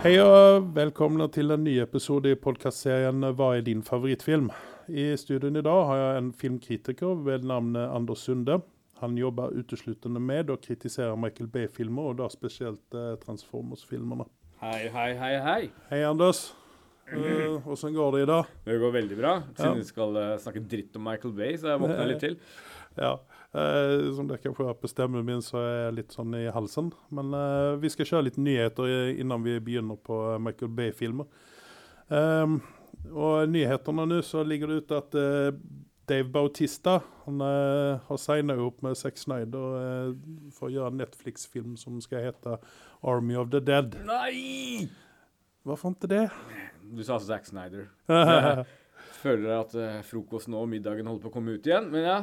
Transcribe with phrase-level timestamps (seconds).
[0.00, 4.50] Hei og velkommen til en ny episode i podkastserien 'Hva er din favorittfilm?'.
[4.88, 8.62] I studioen i dag har jeg en filmkritiker ved navn Anders Sunde.
[9.00, 14.24] Han jobber utelukkende med å kritisere Michael Bay-filmer, og da spesielt eh, Transformers-filmene.
[14.60, 15.70] Hei, hei, hei, hei.
[15.90, 16.54] Hei, Anders.
[17.66, 18.44] Åssen går det i dag?
[18.64, 19.42] Det går veldig bra.
[19.56, 19.74] Siden Ja.
[19.74, 22.36] vi skal eh, snakke dritt om Michael Bay, så jeg våkna litt til.
[22.98, 23.16] Ja,
[23.52, 26.90] eh, som dere kanskje høre på stemmen min, så er jeg litt sånn i halsen.
[27.14, 31.28] Men eh, vi skal kjøre litt nyheter innan vi begynner på eh, Michael Bay-filmer.
[32.10, 32.58] Ehm,
[33.14, 35.60] og nyhetene nå så ligger det ute at eh,
[36.10, 40.08] Dave Bautista han har signet opp med Zack Snyder
[40.50, 42.56] for å gjøre en Netflix-film som skal hete
[43.06, 43.94] Army of the Dead.
[44.08, 44.88] Nei!
[45.62, 46.24] Hvorfor ikke det?
[46.82, 47.86] Du sa Zack Snyder.
[48.10, 48.64] ja,
[49.22, 49.76] Føler at
[50.08, 52.18] frokosten og middagen holder på å komme ut igjen, men ja.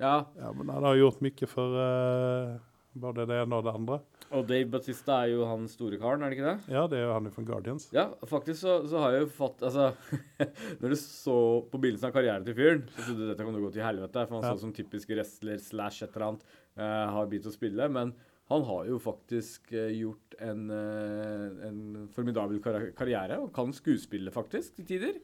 [0.00, 0.26] Ja.
[0.52, 2.56] men han har gjort mye for uh,
[2.96, 3.98] både det ene og det andre.
[4.34, 6.74] Og Dave Batista er jo han store karen, er det ikke det?
[6.74, 7.88] Ja, det er jo han fra Guardians.
[7.94, 9.90] Ja, faktisk så, så har jeg jo fått Altså,
[10.80, 11.36] når du så
[11.70, 13.86] på begynnelsen av karrieren til fyren, så trodde du dette kom til å gå til
[13.86, 14.54] helvete, for han Ja.
[14.56, 16.48] så som typisk wrestler slash et eller annet
[16.80, 18.16] uh, har begynt å spille, men
[18.50, 21.78] han har jo faktisk uh, gjort en, en
[22.14, 25.22] formidabel kar karriere, og kan skuespille faktisk, til tider.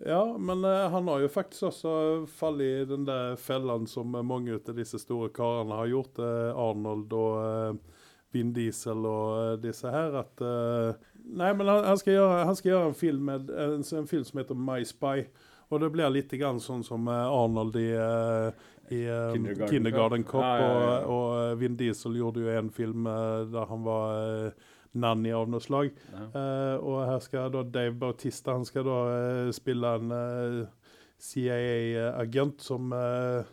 [0.00, 1.92] Ja, men eh, han har jo faktisk også
[2.26, 6.18] fallet i den der fellen som mange av disse store karene har gjort.
[6.18, 8.00] eh, Arnold og eh,
[8.32, 10.16] Vin Diesel og eh, disse her.
[10.24, 13.84] At eh, Nei, men han, han, skal gjøre, han skal gjøre en film, med, en,
[14.00, 15.26] en film som heter My Spy.
[15.72, 20.24] Og det blir litt grann sånn som eh, Arnold i, eh, i eh, Kindergarten Kindergarten
[20.28, 20.42] Cop.
[20.42, 20.98] Ah, Ja, ja, ja.
[21.06, 25.32] Og, og eh, Vin Diesel gjorde jo en film eh, der han var eh, nanny
[25.32, 25.94] av noe slag.
[26.12, 30.82] Eh, og her skal da Dave Bautista han skal da uh, spille en uh,
[31.22, 33.44] CIA-agent som eh,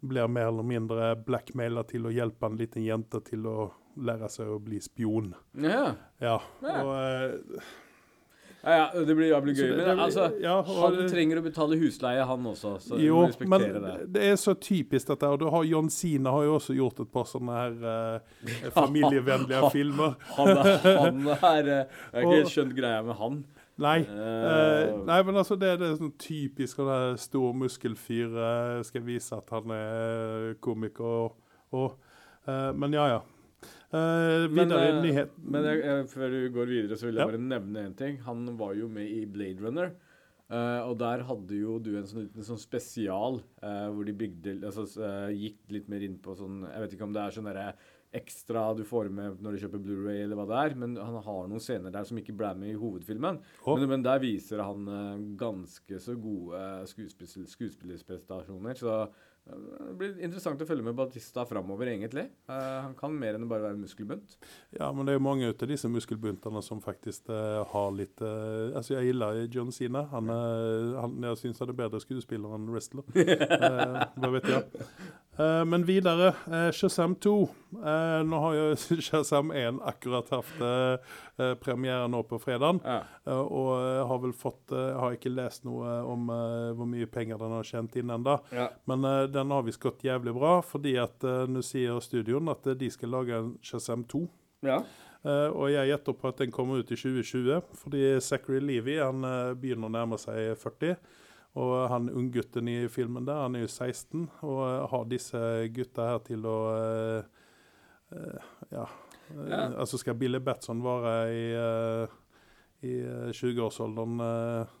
[0.00, 3.56] blir mer eller mindre blackmailer til å hjelpe en liten jente til å
[4.00, 5.32] lære seg å bli spion.
[5.58, 5.90] Ja,
[6.22, 7.72] Ja, og eh,
[8.64, 9.68] ja, ja det blir, det blir gøy.
[9.76, 13.22] det- Men altså, ja, og han trenger å betale husleie, han også, så du Jo,
[13.26, 14.12] må men det.
[14.12, 15.26] det er så typisk dette.
[15.28, 17.72] Og du har John Sina har jo også gjort et par sånne her
[18.14, 20.14] eh, familievennlige filmer.
[20.36, 23.40] Han han er eh, Jeg har ikke helt skjønt greia med han.
[23.80, 23.98] Nei.
[24.00, 29.02] Eh, Eh, nei, men altså det, er sånn typisk sånn der stor muskelfyr eh, skal
[29.06, 31.36] vise at han er komiker og,
[31.72, 31.94] og
[32.46, 33.20] eh, Men ja, ja.
[33.90, 35.34] Men, videre i eh, nyhet...
[35.42, 37.30] Men jeg, jeg, før du går videre, så vil jeg Ja.
[37.32, 38.20] bare nevne en ting.
[38.26, 39.92] Han var jo med i Blade Runner.
[40.50, 44.56] Uh, og der hadde jo du en sånn liten sånn spesial uh, hvor de bygde
[44.66, 44.82] altså,
[45.30, 47.68] Gikk litt mer inn på sånn Jeg vet ikke om det er sånn derre
[48.18, 51.44] ekstra du får med når du kjøper Blu-ray eller hva det er, men han har
[51.46, 53.38] noen scener der som ikke ble med i hovedfilmen.
[53.62, 53.76] Oh.
[53.78, 54.90] Men, men der viser han
[55.38, 56.58] ganske så gode
[56.90, 58.74] skuespill, skuespillerprestasjoner.
[58.74, 58.96] Så
[59.50, 62.26] det blir interessant å følge med Batista framover, egentlig.
[62.48, 64.36] Uh, han kan mer enn bare være muskelbunt.
[64.76, 68.70] Ja, men det er jo mange av disse muskelbuntene som faktisk uh, har litt uh,
[68.76, 70.04] Altså, jeg gillar John Sina.
[70.12, 73.06] Han, eh, han, jeg syns han er bedre skuespiller enn wrestler.
[73.60, 74.86] Eh, hva vet jeg.
[75.40, 77.42] Eh, men videre, eh, Shazam 2.
[77.72, 80.56] Eh, nå har jo Shazam 1 akkurat hatt
[81.60, 82.82] premiere nå på fredag.
[82.84, 82.98] Ja.
[83.40, 83.70] Og
[84.08, 88.12] har vel fått Har ikke lest noe om hvor mye penger den har tjent inn
[88.12, 88.36] ennå.
[88.52, 88.68] Ja.
[88.90, 93.14] Men den har visst gått jævlig bra, fordi at nå sier studioen at de skal
[93.16, 94.26] lage en Shazam 2.
[94.68, 94.82] ja.
[95.20, 99.20] Uh, og jeg gjetter på at den kommer ut i 2020, fordi Zachary Levy han
[99.20, 100.94] uh, begynner å nærme seg 40.
[101.58, 105.40] Og han unggutten i filmen der, han er jo 16, og eh, har disse
[105.74, 107.46] gutta her til å eh,
[108.16, 108.88] eh, Ja.
[109.30, 109.68] Ja.
[109.78, 111.42] Altså skal Billy Batson være i,
[112.82, 114.72] i eh, 20-årsalderen eh,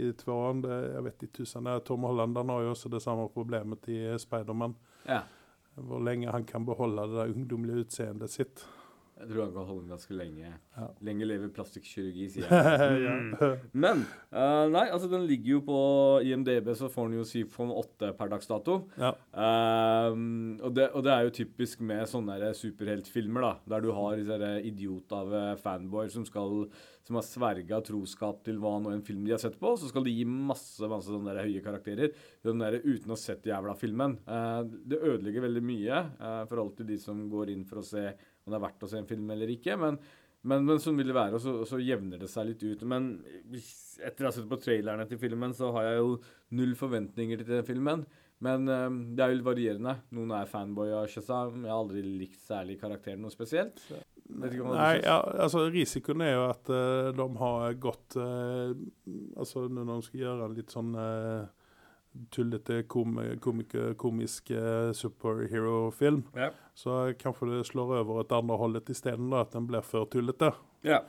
[0.00, 0.62] i tvåan?
[0.64, 1.68] Det, jeg vet ikke tusen.
[1.84, 4.76] Tom Holland han har jo også det samme problemet i Spiderman.
[5.08, 5.22] ja.
[5.72, 8.60] Hvor lenge han kan beholde det der ungdommelige utseendet sitt.
[9.22, 10.52] Jeg tror han kan holde den ganske lenge.
[10.76, 10.86] Ja.
[11.06, 13.02] Lenge leve plastikkirurgi, sier jeg.
[13.06, 13.50] ja.
[13.72, 15.80] Men uh, nei, altså den ligger jo på
[16.26, 18.78] IMDb, så får den jo 7,8 per dags dato.
[18.98, 19.14] ja.
[19.32, 24.18] Um, og, det, og det er jo typisk med sånne superheltfilmer, da, der du har
[24.18, 25.32] disse idiot av
[25.62, 26.66] fanboyer som skal
[27.06, 30.04] som har sverga troskap til hva nå en film de har sett på, så skal
[30.06, 32.12] de gi masse masse sånne der høye karakterer
[32.46, 34.18] den der, uten å ha sett jævla filmen.
[34.28, 38.06] Uh, det ødelegger veldig mye uh, for alltid de som går inn for å se
[38.42, 39.78] om det er verdt å se en film eller ikke.
[39.80, 40.00] men
[40.42, 42.80] men, men sånn vil det være, og så, og så jevner det seg litt ut.
[42.90, 43.12] Men
[44.02, 46.16] etter å ha sett på trailerne til filmen, så har jeg jo
[46.58, 48.02] null forventninger til den filmen.
[48.42, 49.94] Men eh, det er jo varierende.
[50.18, 51.62] Noen er fanboy av Shazam.
[51.62, 53.78] Jeg har aldri likt særlig karakteren noe spesielt.
[53.86, 54.02] Så
[54.32, 58.70] Nei, ja, altså risikoen er jo at eh, de har gått eh,
[59.36, 61.42] Altså når de skal gjøre en litt sånn uh,
[62.30, 64.50] tullete kom, komiker, komisk
[64.92, 66.50] superhero-film, Ja.
[66.74, 70.52] så kanskje det slår over et andre holdet isteden, at den blir for tullete.
[70.84, 71.00] ja.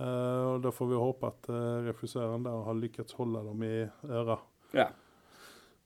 [0.00, 3.88] Uh, og Da får vi håpe at uh, regissøren der har lykkes holde dem i
[4.10, 4.40] øra.
[4.74, 4.88] Ja.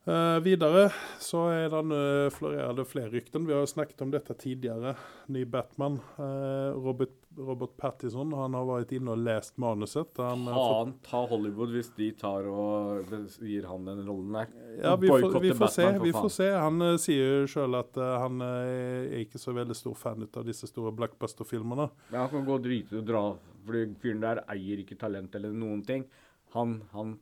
[0.09, 0.87] Eh, videre
[1.21, 3.43] så er den, uh, florerer det flere rykter.
[3.45, 4.95] Vi har jo snakket om dette tidligere.
[5.29, 5.99] Ny Batman.
[6.17, 10.17] uh, Robert, Robert Pattison han har vært inne og lest manuset.
[10.17, 13.13] Han, Faen ta Hollywood hvis de tar og
[13.45, 14.55] gir han den rollen der.
[14.81, 15.85] ja, vi, får, vi får se.
[15.85, 16.49] Batman, for Vi får se.
[16.57, 20.71] Han eh, sier jo sjøl at han er ikke så veldig stor fan av disse
[20.73, 21.91] store blackbuster-filmene.
[22.09, 23.23] Men han kan gå og drite og dra,
[23.69, 26.09] fordi fyren der eier ikke talent eller noen ting.
[26.57, 27.19] Han, han,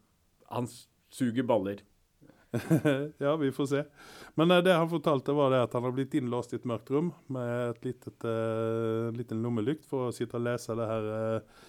[0.55, 0.71] han
[1.11, 1.83] suger baller.
[3.25, 3.85] ja, vi får se.
[4.35, 6.91] Men eh, det han fortalte, var det at han har blitt innlåst i et mørkt
[6.95, 11.65] rom med et litet, uh, liten lommelykt for å sitte og lese det her uh,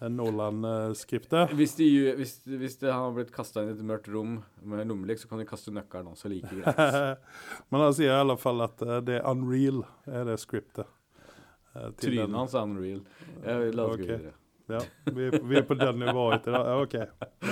[0.00, 1.52] Nåland-skriptet.
[1.52, 5.30] Hvis, hvis, hvis det har blitt kasta inn i et mørkt rom med lommelykt, så
[5.30, 7.20] kan de kaste nøkkelen også like greit.
[7.70, 10.90] Men han sier i alle fall at eh, det er unreal, er det skriptet.
[11.72, 13.00] Eh, Trynet hans er unreal.
[13.40, 14.04] Jeg, la oss okay.
[14.04, 14.34] gå videre.
[14.66, 14.82] Ja,
[15.14, 16.68] vi, vi er på den nivået idag.
[16.68, 16.94] Ja, OK.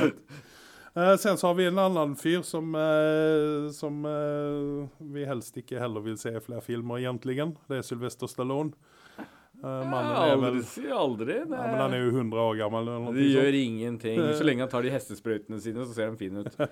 [0.02, 0.52] Rätt.
[0.96, 5.80] Eh, sen så har vi en annan fyr som, eh, som eh, vi helst ikke
[5.82, 7.40] heller vil se i flere filmer egentlig.
[7.66, 8.70] Det er Sylvester Stallone.
[9.18, 9.24] Eh,
[9.64, 11.40] ja, er vel, aldri si aldri.
[11.40, 12.92] Ja, men han er jo 100 år gammel.
[12.94, 14.22] Eller det gjør gjør ingenting.
[14.38, 16.62] Så lenge han tar de hestesprøytene sine, så ser han fin ut.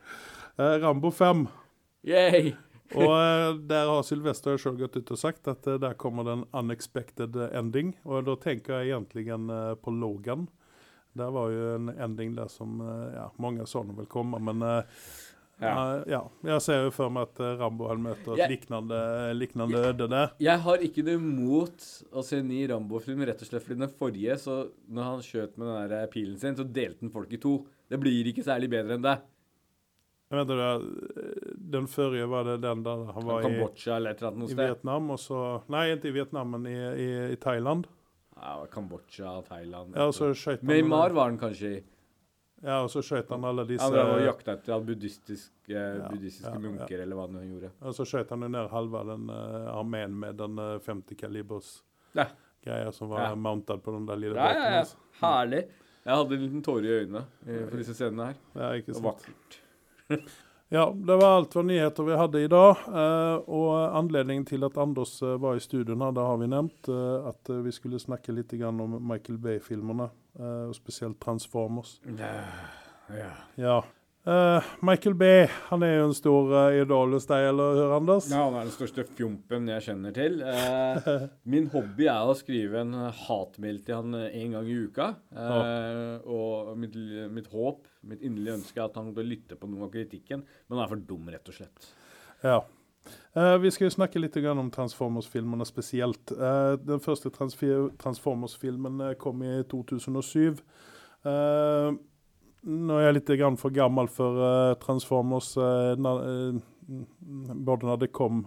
[0.82, 1.46] Rambo 5.
[2.10, 2.56] Yay!
[2.98, 7.38] Og der har Sylvester selv gått ut og sagt at der kommer det en unexpected
[7.52, 7.94] ending.
[8.02, 9.30] Og da tenker jeg egentlig
[9.84, 10.48] på Logan.
[11.18, 14.82] Der var jo en ending der som eh, ja, mange sa den komme, men eh,
[15.60, 15.72] Ja.
[15.98, 16.20] eh, ja.
[16.46, 19.00] Jeg ser jo for meg at Rambo han møter et Jeg- liknende,
[19.36, 20.30] liknende øde der.
[20.40, 21.84] Jeg har ikke noe imot
[22.14, 25.66] å se ny Rambo-film, rett og slett fordi den forrige, så når han skjøt med
[25.68, 27.66] den der pilen sin, så delte han folk i to.
[27.90, 29.18] Det blir ikke særlig bedre enn det.
[30.30, 34.54] Jeg vet du, Den forrige var det den der han var i, i.
[34.54, 37.86] Vietnam, og så Nei, ikke i Vietnam, men i, i, i Thailand.
[38.40, 41.80] Ja, Kambodsja, Thailand Ja, og så skjøt han Myanmar var han kanskje i.
[42.62, 46.48] Ja, og så skjøt han alle disse Han drev og jakta etter buddhistiske, Ja, buddhistiske
[46.50, 46.60] ja, ja.
[46.64, 47.70] munker, eller hva han gjorde.
[47.80, 51.70] Og så skjøt han jo ned halve den uh, armeen med den uh, 50 kalibers
[52.16, 52.26] Ja.
[52.64, 53.34] greia som var Ja.
[53.34, 54.62] mounted på den der lille Ja, båten.
[54.62, 54.84] ja, ja.
[55.20, 55.62] Herlig.
[56.04, 58.36] Jeg hadde en liten tåre i øynene eh, for disse scenene her.
[58.56, 59.04] Ja, ikke Det sant.
[59.04, 60.30] var vakkert.
[60.72, 62.76] Ja, det var alt for nyheter vi hadde i dag.
[62.86, 66.88] eh, og anledningen til at Anders eh, var i studio her, det har vi nevnt.
[66.88, 72.00] eh, at vi skulle snakke litt om Michael Bay-filmene, eh, og spesielt Transformers.
[73.10, 73.32] Ja.
[73.58, 73.80] Ja.
[74.24, 78.26] Eh, Michael Bay, han er jo en stor uh, idol hos deg, eller hør, Anders?
[78.28, 80.42] Ja, han er den største fjompen jeg kjenner til.
[80.44, 81.24] Uh,
[81.54, 85.06] min hobby er å skrive en hatmail til han en gang i uka.
[85.32, 86.98] Eh, og mitt,
[87.32, 90.44] mitt håp, mitt inderlige ønske, er at han bør lytte på noe av kritikken.
[90.68, 91.90] Men han er for dum, rett og slett.
[92.44, 92.60] Ja.
[93.32, 96.32] Vi skal jo snakke litt om Transformers-filmene spesielt.
[96.84, 100.60] Den første Transformers-filmen kom i 2007.
[101.20, 101.90] Eh,
[102.66, 107.04] nå er jeg litt grann for gammel for uh, Transformers, uh, na, uh,
[107.54, 108.46] både når det kom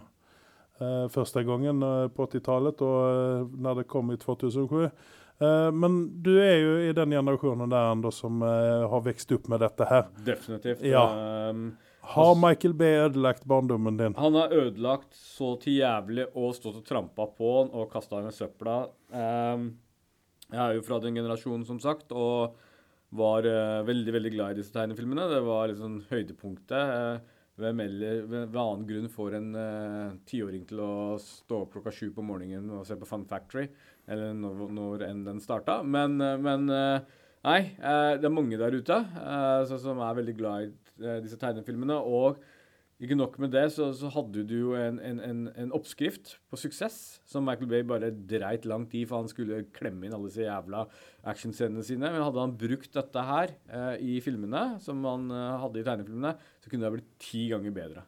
[1.14, 1.78] første gangen
[2.12, 4.90] på 80-tallet og når det kom i 2007.
[5.38, 9.62] Eh, men du er jo i den generasjonen der enda som har vokst opp med
[9.62, 10.08] dette her.
[10.26, 10.82] Definitivt.
[10.84, 11.04] Ja.
[11.48, 11.76] Um,
[12.10, 12.90] Har Michael B.
[13.06, 14.18] ødelagt barndommen din?
[14.18, 18.28] Han har ødelagt så til jævlig og stått og trampa på han og kasta han
[18.28, 18.76] i søpla.
[19.14, 19.70] Um,
[20.50, 22.58] jeg er jo fra den generasjonen, som sagt, og
[23.14, 25.28] var eh, veldig veldig glad i disse tegnefilmene.
[25.30, 27.22] Det var liksom høydepunktet.
[27.54, 32.08] Hvem eller ved, annen grunn får en eh, tiåring til å stå opp klokka sju
[32.14, 33.68] på morgenen og se på Fun Factory,
[34.10, 35.78] eller når, når enn den starta.
[35.86, 37.14] Men, eh, men eh,
[37.46, 40.72] nei, eh, det er mange der ute eh, som er veldig glad i
[41.06, 42.00] eh, disse tegnefilmene.
[42.02, 42.42] og
[43.02, 47.18] ikke nok med det, så, så hadde du jo en, en, en, oppskrift på suksess
[47.26, 50.84] som Michael Bay bare dreit langt i, for han skulle klemme inn alle disse jævla
[51.26, 52.06] actionscenene sine.
[52.06, 56.36] Men hadde han brukt dette her eh, i filmene, som han eh, hadde i tegnefilmene,
[56.62, 58.06] så kunne det ha blitt ti ganger bedre.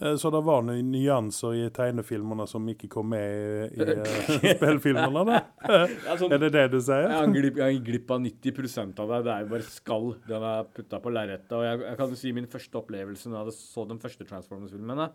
[0.00, 4.28] Eh, Så det var noen nyanser i tegnefilmene som ikke kom med i, i eh,
[4.58, 5.24] spillfilmene?
[5.26, 5.40] da?
[6.20, 7.08] Sånn- Er det det du sier?
[7.08, 9.20] Jeg har glipp, glipp av 90% av det.
[9.28, 11.54] Det er jo bare skall den er putta på lerretet.
[11.58, 15.08] Og jeg, jeg kan jo si min første opplevelse da jeg så den første Transformers-filmen,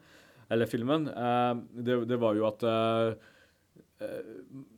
[0.52, 1.54] eller filmen, eh,
[1.88, 3.32] det, det var jo at eh,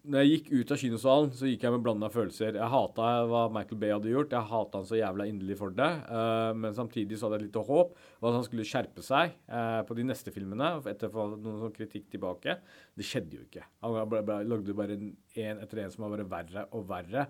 [0.05, 2.57] når jeg gikk ut av kinosalen, så gikk jeg med blanda følelser.
[2.59, 4.35] Jeg hata hva Michael Bay hadde gjort.
[4.35, 5.89] Jeg hata han så jævla inderlig for det.
[6.19, 9.81] eh, men samtidig så hadde jeg litt håp om at han skulle skjerpe seg eh,
[9.87, 12.59] på de neste filmene etter å få noen sånn kritikk tilbake.
[12.95, 13.65] Det skjedde jo ikke.
[13.85, 14.15] Han
[14.49, 17.27] lagde bare en etter en som var bare verre og verre.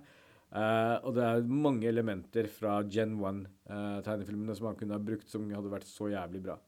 [0.55, 5.47] Eh, og det er mange elementer fra Gen 1-tegnefilmene som han kunne ha brukt, som
[5.51, 6.59] hadde vært så jævlig bra.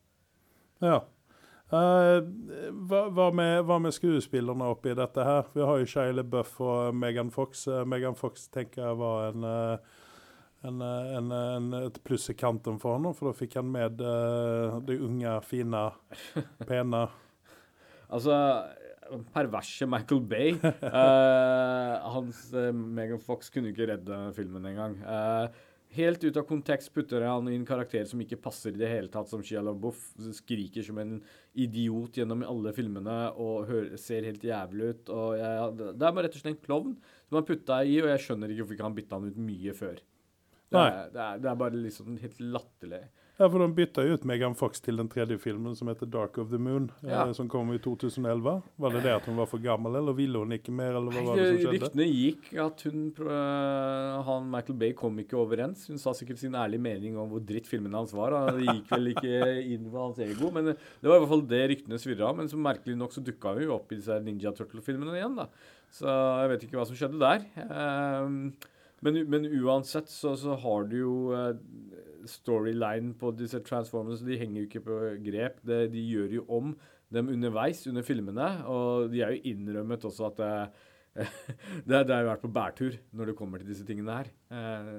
[0.84, 1.02] Ja.
[1.68, 2.24] Uh,
[2.88, 5.50] hva, hva, med, hva, med, skuespillerne oppi dette her?
[5.52, 7.66] Vi har jo Shia Buff og Megan Fox.
[7.68, 10.06] Uh, Megan Fox tenker jeg var en, uh,
[10.64, 15.00] en, en, en, et pluss i kanten for ham, for da fikk han med det
[15.04, 15.88] unge, fine,
[16.64, 17.08] pene
[18.16, 18.36] Altså
[19.36, 20.56] perverse Michael Bay.
[22.16, 22.46] hans
[22.76, 24.96] Megan Fox kunne ikke redde filmen engang.
[25.04, 25.52] Uh,
[25.96, 29.30] Helt ut av kontekst putter han inn karakterer som ikke passer i det hele tatt,
[29.32, 30.02] som Shia LaBeouf.
[30.36, 31.16] Skriker som en
[31.56, 35.14] idiot gjennom alle filmene og hører, ser helt jævlig ut.
[35.16, 36.98] Og jeg, det er bare rett og slett en klovn
[37.30, 39.78] som han putta i, og jeg skjønner ikke hvorfor ikke han bytta han ut mye
[39.78, 40.04] før.
[40.68, 43.06] Det er, det er, det er bare liksom helt latterlig.
[43.38, 46.48] Ja, for de bytta ut Megan Fox til den tredje filmen, som heter 'Dark of
[46.50, 47.28] the Moon', eh, ja.
[47.28, 48.64] eh, som kom i 2011.
[48.82, 50.98] Var det det at hun var for gammel, eller ville hun ikke mer?
[50.98, 51.84] eller hva var det som skjedde?
[51.86, 55.86] Ryktene gikk at hun, uh, han Michael Bay kom ikke overens.
[55.88, 58.34] Hun sa sikkert sin ærlige mening om hvor dritt filmene hans var.
[58.58, 59.36] Det gikk vel ikke
[59.76, 62.34] inn på hans ego, men det var i hvert fall det ryktene svirra.
[62.34, 65.46] Men så merkelig nok så dukka hun jo opp i disse Ninja Turtle-filmene igjen, da.
[65.94, 67.46] Så jeg vet ikke hva som skjedde der.
[67.70, 68.74] Uh,
[69.06, 71.16] men, men, uansett så, så har du jo
[72.30, 74.24] storyline på disse Transformers.
[74.26, 75.60] De henger jo ikke på grep.
[75.66, 76.76] Det, de gjør jo om
[77.14, 78.48] dem underveis under filmene.
[78.70, 80.54] Og de er jo innrømmet også at det,
[81.88, 84.32] det, har vært på bærtur når det kommer til disse tingene her.
[84.54, 84.90] Eh,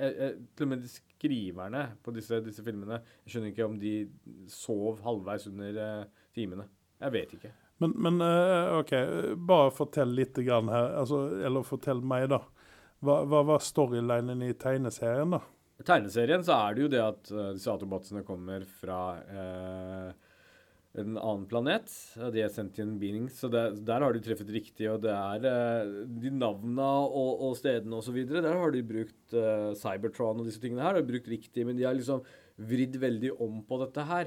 [0.00, 3.94] jeg, jeg, til og med skriverne på disse, disse, filmene Jeg skjønner ikke om de
[4.48, 6.68] sov halvveis under uh, timene.
[7.00, 7.50] Jeg vet ikke.
[7.82, 8.94] Men, men uh, OK,
[9.48, 10.94] bare fortell litt grann her.
[11.02, 12.42] Altså, eller fortell meg, da.
[13.04, 15.40] Hva, hva var storylinen i tegneserien, da?
[15.80, 20.10] I tegneserien så er det jo det at uh, disse autobotsene kommer fra uh,
[21.00, 21.88] en annen planet.
[22.34, 24.90] De er sentient beings, så det, der har de treffet riktig.
[24.92, 28.18] Og det er uh, de navna og, og stedene osv.
[28.28, 31.00] Der har de brukt uh, Cybertron og disse tingene her.
[31.00, 32.26] har brukt riktig, Men de har liksom
[32.60, 34.26] vridd veldig om på dette her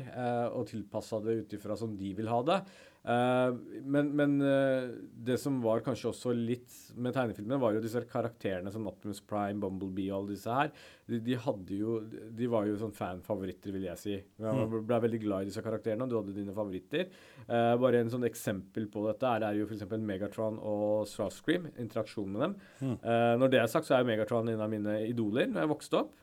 [0.58, 2.56] og tilpassa det ut ifra som de vil ha det.
[3.04, 3.52] Uh,
[3.84, 4.94] men, men uh,
[5.28, 9.60] det som var kanskje også litt med tegnefilmene, var jo disse karakterene som Optimus Prime,
[9.60, 10.72] Bumblebee og alle disse her.
[11.12, 11.36] De, de,
[11.76, 11.98] jo
[12.32, 14.16] De var jo sånn fanfavoritter, vil jeg si.
[14.16, 14.78] Jeg mm.
[14.88, 17.12] ble veldig glad i disse karakterene, og du hadde dine favoritter.
[17.44, 19.84] Uh, bare en sånn eksempel på dette er, er jo f.eks.
[20.00, 22.58] Megatron og Starscream, interaksjonen med dem.
[22.84, 22.98] Mm.
[23.40, 26.14] når det er sagt, så er Megatron en av mine idoler når jeg vokste opp.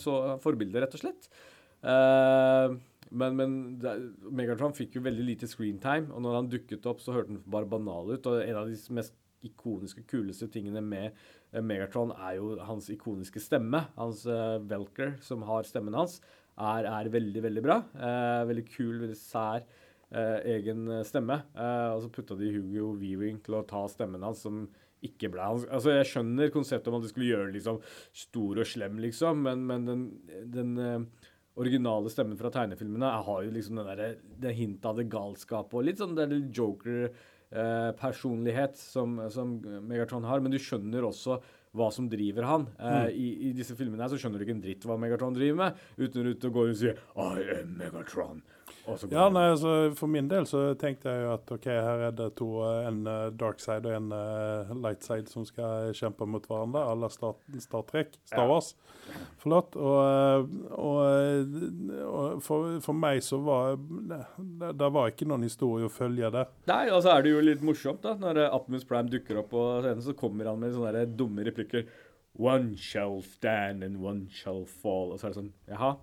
[0.00, 1.28] så forbilde, rett og slett.
[1.82, 2.76] Uh,
[3.10, 3.52] men, men
[4.34, 7.68] Megatron fikk jo veldig lite screentime, og når han dukket opp, så hørte han bare
[7.70, 8.26] banal ut.
[8.26, 9.14] Og en av de mest
[9.46, 11.12] ikoniske, kuleste tingene med
[11.54, 13.84] uh, Megatron er jo hans ikoniske stemme.
[13.98, 16.20] Hans uh, Welker, som har stemmen hans,
[16.56, 17.82] er, er veldig, veldig bra.
[17.94, 19.66] Uh, veldig kul, veldig sær
[20.46, 21.34] egen stemme.
[21.58, 24.60] og så putta de Hugo Weaving til å ta stemmen hans, som
[25.02, 27.80] ikke ble hans Altså, jeg skjønner konseptet om at de skulle gjøre det liksom
[28.14, 30.04] stor og slem, liksom, men, men den,
[30.54, 30.70] den
[31.56, 35.84] originale stemmen fra tegnefilmene har jo liksom den der, det hintet av det galskapet og
[35.88, 36.16] litt sånn
[36.54, 39.48] joker-personlighet eh, som, som,
[39.88, 40.38] Megatron har.
[40.44, 41.32] Men du skjønner også
[41.76, 42.62] hva som driver han.
[42.76, 43.08] Eh, mm.
[43.12, 45.70] i, i, disse filmene her så skjønner du ikke en dritt hva Megatron driver med,
[46.00, 46.94] uten å gå rundt og si I
[47.60, 48.38] am Megatron.
[49.10, 52.28] Ja, nei, altså, For min del så tenkte jeg jo at ok, her er det
[52.38, 52.48] to,
[52.86, 56.84] en uh, dark side og en uh, light side som skal kjempe mot hverandre.
[56.92, 58.72] Alle Star, Star Trek, Star Wars.
[59.06, 59.24] Ja.
[59.42, 59.76] Forlåt.
[59.78, 60.96] Og, eh, og,
[62.06, 64.22] og for, for, meg så var det,
[64.74, 66.50] det var ikke noen historie å følge der.
[66.70, 68.16] Nei, og så er det jo litt morsomt, da.
[68.18, 71.86] Når Atmus Prime dukker opp på scenen, så kommer han med sånne dumme replikker.
[72.36, 75.14] One shall stand and one shall fall.
[75.14, 75.94] Og så er det sånn Jaha.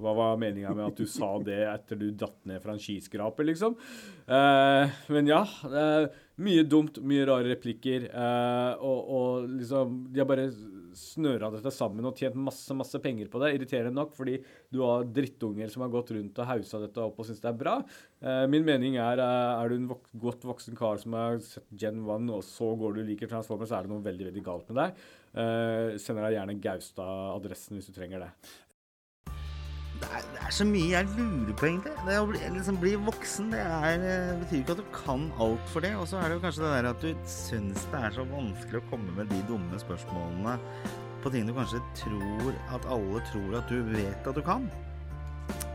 [0.00, 3.46] Hva var meninga med at du sa det etter du datt ned fra en skiskraper,
[3.48, 3.76] liksom?
[4.26, 5.44] Eh, men ja.
[5.68, 6.10] Eh,
[6.40, 8.06] mye dumt, mye rare replikker.
[8.08, 10.48] Eh, og, og, liksom De har bare
[10.96, 13.52] snøra dette sammen og tjent masse masse penger på det.
[13.56, 14.38] Irriterende nok, fordi
[14.72, 17.60] du har drittunger som har gått rundt og hausa dette opp og syns det er
[17.60, 17.76] bra.
[18.24, 21.68] Eh, min mening er eh, er du en vok godt voksen kar som har sett
[21.76, 24.72] Gen 1, og så går du liker Transformers, så er det noe veldig veldig galt
[24.72, 25.06] med deg.
[25.30, 28.30] Uh, sender deg gjerne Gaustad-adressen hvis du trenger det
[30.00, 31.92] det er, det er, så mye jeg lurer på, egentlig.
[32.06, 35.72] Det å bli, liksom, bli voksen det er, eh, betyr ikke at du kan alt
[35.72, 35.92] for det.
[36.00, 38.80] Og så er det jo kanskje det der at du syns det er så vanskelig
[38.80, 40.56] å komme med de dumme spørsmålene
[41.20, 44.68] på ting du kanskje tror at alle tror at du vet at du kan.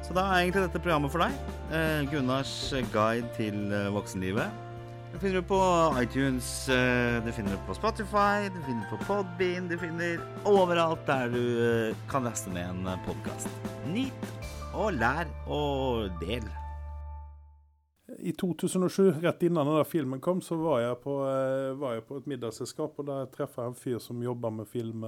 [0.06, 1.38] Så da er egentlig dette programmet for deg.
[1.74, 2.54] Eh, Gunnars
[2.94, 4.65] guide til eh, voksenlivet.
[5.16, 5.62] Det finner det på
[6.02, 11.06] iTunes, eh, du finner det på Spotify, du finner det på Podbean, du finner overalt
[11.08, 13.48] der du eh, kan laste ned en eh, podkast.
[13.88, 14.28] Nyt
[14.76, 16.44] og lær og del.
[18.20, 21.16] I 2007, rett innan denne filmen kom, så var jeg på,
[21.80, 25.08] var jeg på et middagsselskap, og der traff jeg en fyr som jobba med film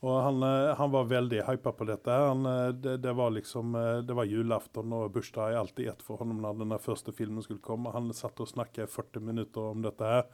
[0.00, 2.10] Og han, eh, han var veldig hypa på dette.
[2.10, 6.18] Han, eh, det, det, var liksom eh, Det var julaften og bursdag alltid ett for
[6.18, 7.92] ham når den første filmen skulle komme.
[7.92, 10.24] Han satt og snakket i 40 minutter om dette her.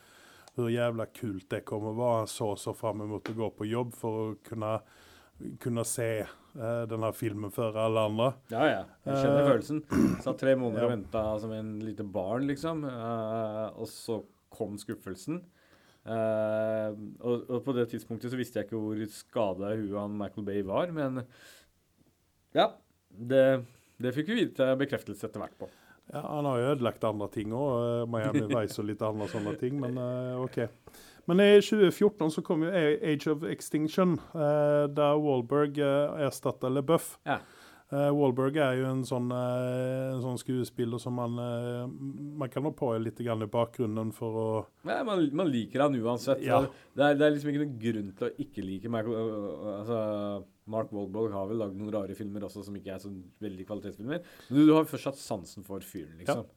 [0.55, 2.23] Hvor jævla kult det kommer å være.
[2.23, 4.71] Han så så fram mot å gå på jobb for å kunne,
[5.61, 8.31] kunne se uh, denne filmen før alle andre.
[8.55, 8.79] Ja, ja.
[9.05, 9.83] Jeg kjenner uh, følelsen.
[10.25, 10.89] Satt tre måneder ja.
[10.89, 12.87] og venta som en lite barn, liksom.
[12.89, 14.23] Uh, og så
[14.57, 15.43] kom skuffelsen.
[16.07, 20.15] Uh, og, og, på det tidspunktet så visste jeg ikke hvor skada i huet han
[20.15, 21.25] Michael Bay var, men
[22.55, 22.71] ja.
[23.11, 23.43] Det,
[24.03, 25.69] det fikk vi vite bekreftelse etter hvert på.
[26.13, 27.67] Ja, Han har jo ødelagt andre ting òg.
[27.75, 30.63] Uh, eh, Miami Vice og litt andre sånne ting, men uh, OK.
[31.27, 37.17] Men i 2014 så kom jo Age of Extinction, der Wallberg uh, erstatta LeBuff.
[37.27, 37.41] Ja.
[37.87, 41.85] Uh, Wahlberg er jo en sånn, uh, en sånn skuespiller som man, uh,
[42.41, 44.47] man kan nå på litt i bakgrunnen for å
[44.89, 46.43] ja, man, man, liker han uansett.
[46.43, 46.65] Ja.
[46.67, 49.31] Det, er, det, er, liksom ikke noen grunn til å ikke like Michael,
[49.77, 50.01] altså,
[50.75, 53.13] Mark Wahlberg har vel lagd noen rare filmer også som ikke er så
[53.47, 54.19] veldig kvalitetsfilmer.
[54.19, 56.43] Men du, du har først hatt sansen for fyren, liksom.
[56.43, 56.56] Ja.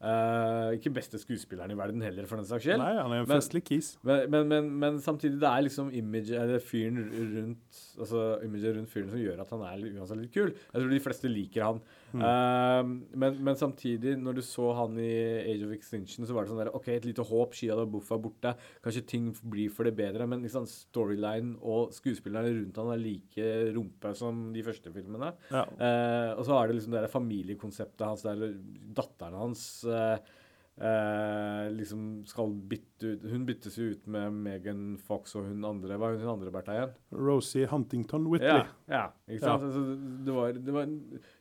[0.00, 2.80] Uh, ikke beste skuespilleren i verden heller, for den saks skyld.
[2.80, 3.90] Nei, han er en festlig kis.
[4.06, 7.02] Men, men, men, men, samtidig, det er liksom image, eller fyren
[7.34, 10.54] rundt altså imaget rundt fyren som gjør at han er uansett litt kul.
[10.56, 11.82] Jeg tror de fleste liker han.
[12.14, 12.24] Mm.
[12.24, 15.10] Uh, men, samtidig, når du så han i
[15.42, 18.16] Age of Extinction, så var det sånn der OK, et lite håp, Shia da Buffa
[18.16, 18.54] er borte.
[18.80, 20.24] Kanskje ting blir for det bedre.
[20.30, 25.34] Men liksom, storyline og skuespillerne rundt han er like rumpe som de første filmene.
[25.52, 25.66] Ja.
[25.76, 28.48] Uh, og så er det liksom det der familiekonseptet hans der
[28.96, 35.48] datteren hans uh, liksom skal bytte ut Hun byttes jo ut med Megan Fox og
[35.50, 36.94] hun andre Hva er hun andre Bertha igjen?
[37.12, 38.64] Rosie Huntington Whitley.
[38.88, 39.66] Ja, ja ikke sant?
[39.66, 39.68] Ja.
[39.68, 39.82] Altså,
[40.26, 40.88] det var, det var,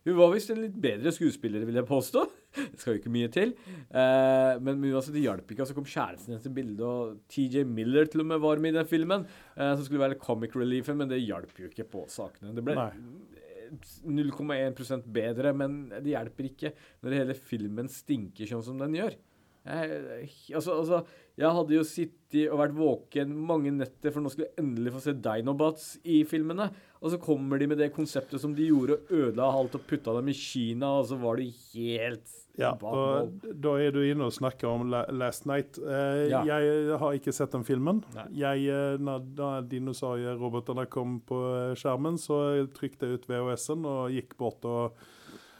[0.10, 2.25] hun var visst en litt bedre skuespiller, vil jeg påstå.
[2.58, 3.51] Det skal jo ikke mye til.
[3.70, 5.68] Eh, men altså, det hjalp ikke.
[5.68, 8.74] Så så kom kjæresten hennes i bildet, og TJ Miller til og med var med
[8.74, 9.27] i den filmen.
[9.53, 12.56] Eh, som skulle være comic reliefen, men det hjalp jo ikke på sakene.
[12.58, 12.89] Det ble Nei.
[13.70, 16.74] 0,1% bedre, men det hjelper ikke
[17.04, 19.18] når hele filmen stinker sånn som den gjør.
[19.70, 21.02] Jeg, altså, altså,
[21.39, 25.04] jeg hadde jo sittet og vært våken mange netter, for nå skulle jeg endelig få
[25.06, 26.67] se Dinobots i filmene.
[27.00, 30.13] Og så kommer de med det konseptet som de gjorde, og ødela alt og putta
[30.17, 34.36] dem i Kina, og så var de helt ja, og Da er du inne og
[34.36, 35.80] snakker om Last Night.
[35.80, 36.41] Eh, ja.
[36.43, 38.02] Jeg har ikke sett den filmen.
[38.36, 41.39] Jeg, eh, når dinosaurrobotene kom på
[41.80, 45.00] skjermen, så trykte jeg ut VHS-en og gikk bort og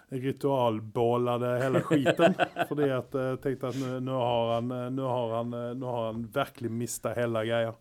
[0.10, 2.36] ritualbålade hele skiten.
[2.70, 6.28] fordi at jeg tänkte tenkte at nå har han, nu, har han, nu har han
[6.34, 7.74] virkelig mista hele greia.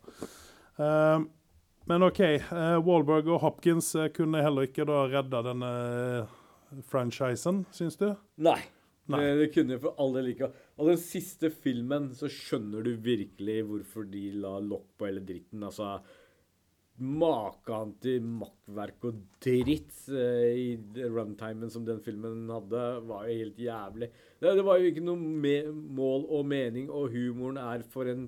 [0.79, 1.25] Uh,
[1.89, 2.21] men OK,
[2.53, 5.71] uh, Wahlberg og Hopkins kunne heller ikke rädda redde denne
[6.89, 8.13] franchisen, syns du?
[8.37, 8.61] Nei.
[9.09, 10.51] Det, det, kunne for all del ikke.
[10.77, 15.65] Og den siste filmen så skjønner du virkelig hvorfor de la lokk på hele dritten.
[15.65, 15.95] Altså
[16.99, 20.79] Maken til makkverk og dritt uh, i
[21.15, 24.11] runtimen som den filmen hadde, var jo helt jævlig.
[24.41, 28.27] Det, det var jo ikke noe mål og mening, og humoren er for en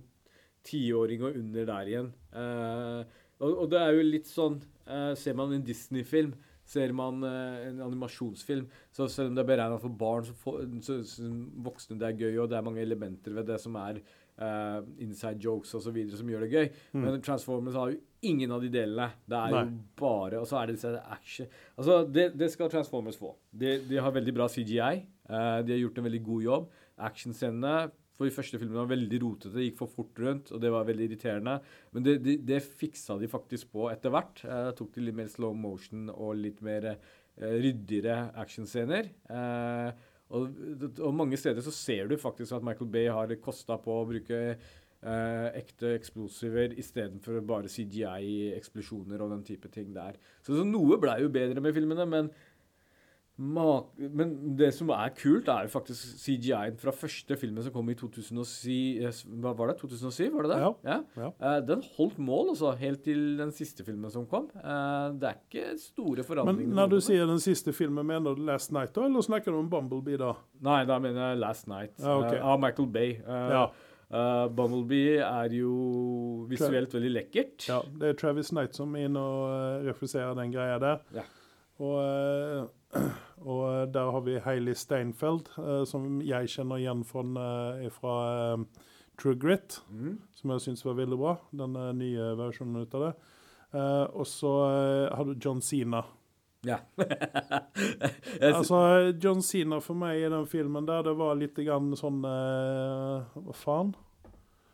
[0.67, 2.13] tiåring og under der igjen.
[2.35, 3.03] Uh,
[3.41, 6.35] og, og, det er jo litt sånn uh, Ser man en Disney-film
[6.69, 10.61] Ser man uh, en animasjonsfilm, så selv om det er beregna for barn, så, for,
[10.87, 11.27] så, så,
[11.65, 13.99] voksne det er gøy, og det er mange elementer ved det som er
[15.05, 15.97] inside jokes osv.
[16.15, 16.69] som gjør det gøy.
[16.95, 17.03] Mm.
[17.03, 19.09] Men Transformers har jo ingen av de delene.
[19.25, 19.63] Det er Nei.
[19.65, 23.33] jo bare Og så er det disse action Altså, det, det skal Transformers få.
[23.51, 25.01] De, de, har veldig bra CGI.
[25.31, 26.71] Eh, de har gjort en veldig god jobb.
[27.11, 27.75] Actionscenene
[28.21, 31.07] for de første filmene var veldig rotete, gikk for fort rundt, og det var veldig
[31.07, 31.55] irriterende.
[31.97, 34.43] Men det, det, det fiksa de faktisk på etter hvert.
[34.45, 36.99] Eh, tok de litt mer slow motion og litt mer eh,
[37.41, 39.09] ryddigere actionscener.
[39.25, 40.05] Eh,
[40.37, 40.61] og,
[41.01, 44.43] og, mange steder så ser du faktisk at Michael Bay har kosta på å bruke
[45.03, 50.19] eh, ekte eksplosiver istedenfor bare CGI-eksplosjoner og den type ting der.
[50.43, 52.33] Så, så noe blei jo bedre med filmene, men
[53.41, 57.97] men det som er kult, er jo faktisk CGI-en fra første filmen som kom i
[57.97, 59.01] 2007.
[59.41, 59.79] Hva var det?
[59.81, 60.59] 2007, var det det?
[60.61, 60.73] Ja.
[60.85, 60.99] ja?
[61.17, 61.31] ja.
[61.41, 64.51] Uh, den holdt mål, altså, helt til den siste filmen som kom.
[64.61, 66.69] Uh, det er ikke store forandringer.
[66.69, 69.63] Men når du sier den siste filmen, mener du Last Night, da, eller snakker du
[69.63, 70.35] om Bumblebee da?
[70.67, 71.97] Nei, da mener jeg Last Night.
[71.97, 72.43] Ja, okay.
[72.43, 73.17] uh, av Michael Bay.
[73.25, 73.71] ja.
[74.11, 75.73] Bumblebee er jo
[76.51, 77.69] visuelt veldig lekkert.
[77.71, 81.05] Ja, det er Travis Knight som er inne og refuserer den greia der.
[81.15, 81.23] Ja.
[81.79, 82.71] Og
[83.51, 88.87] og eh, der har vi Hailey Steinfeld, uh, som jeg kjenner igjen fra, uh, uh,
[89.21, 90.17] True Grit, mm.
[90.35, 91.37] som jeg syns var veldig bra.
[91.53, 93.13] Den nye versjonen ut av det.
[94.17, 94.51] og så
[95.13, 96.01] har du John Sina.
[96.67, 96.77] Ja.
[98.41, 98.79] altså,
[99.23, 103.95] John Sina for meg i den filmen der, det var litt grann sånn Hva faen?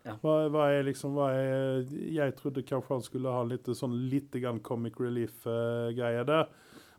[0.07, 0.15] Ja.
[0.23, 4.35] Hva, hva er liksom hva er, Jeg trodde kanskje han skulle ha litt sånn litt
[4.39, 6.47] grann comic relief-greie der.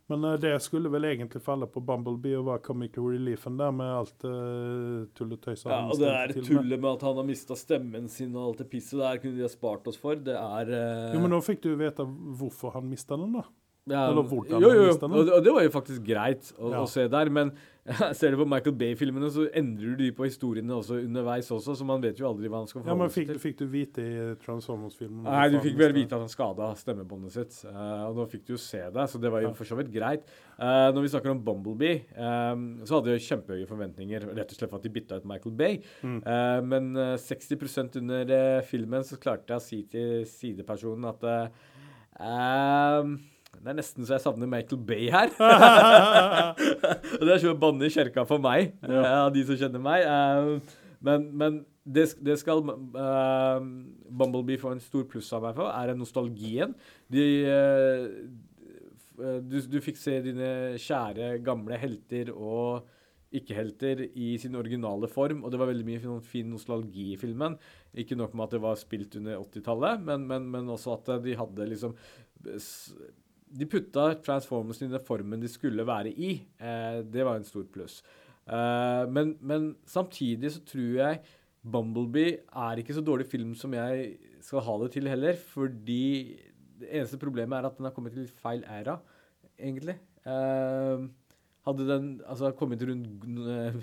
[0.07, 3.91] Men eh, det skulle vel egentlig falle på Bumblebee og være comic reliefen der med
[3.91, 8.07] alt uh, tulletøyset Ja, og det er der tullet med at han har mista stemmen
[8.11, 10.19] sin og alt det pisset der, kunne de ha spart oss for.
[10.19, 13.43] Det er eh, Jo, men nå fikk du vite hvorfor han mista den, da.
[13.87, 14.99] Ja, Eller hvordan jo, jo, jo.
[15.07, 16.83] Og, det var jo faktisk greit å, Ja.
[16.83, 17.29] å se der.
[17.31, 17.53] Men
[18.19, 21.85] ser du på Michael Bay-filmene, så endrer du de på historiene også underveis også, så
[21.87, 23.37] man vet jo aldri hva han skal Ja, men fikk, til.
[23.39, 25.21] fikk du vite i Transformers-filmen?
[25.23, 28.51] Nei, du fikk vel vite at han skada stemmebåndet sitt, uh, og nå fikk du
[28.57, 30.27] jo se det, så det var jo for så vidt greit.
[30.59, 34.73] Uh, når vi snakker om Bumblebee, eh, så hadde jeg kjempehøye forventninger, rett og slett
[34.73, 35.79] for at de bytta ut Michael Bay.
[36.03, 36.19] Mm.
[36.27, 38.35] uh, men eh, 60% under
[38.67, 43.15] filmen så klarte jeg å si til sidepersonen at uh,
[43.63, 45.31] det er nesten så jeg savner Michael Bay her.
[47.19, 49.01] og det er som å banne i kjerka for meg, Ja.
[49.01, 50.05] eh, av de som kjenner meg.
[50.07, 53.59] Eh, men, men det, det skal uh,
[54.09, 56.75] Bumblebee få en stor pluss av meg for, er nostalgien.
[57.13, 58.05] De, uh,
[59.41, 62.87] du, du fikk se dine kjære, gamle helter og
[63.37, 67.57] ikke-helter i sin originale form, og det var veldig mye fin, fin nostalgi i filmen.
[67.97, 71.35] Ikke nok med at det var spilt under 80-tallet, men, men, men også at de
[71.37, 71.95] hadde liksom
[73.47, 76.31] De putta Transformers i den formen de skulle være i.
[76.59, 78.01] Eh, det var en stor pluss.
[78.47, 81.21] Eh, men, men samtidig så tror jeg
[81.67, 86.37] Bumblebee er ikke så dårlig film som jeg skal ha det til heller, fordi
[86.79, 88.99] det eneste problemet er at den har kommet til feil æra,
[89.59, 89.97] egentlig.
[90.27, 91.07] Eh,
[91.67, 93.25] hadde den altså, kommet rundt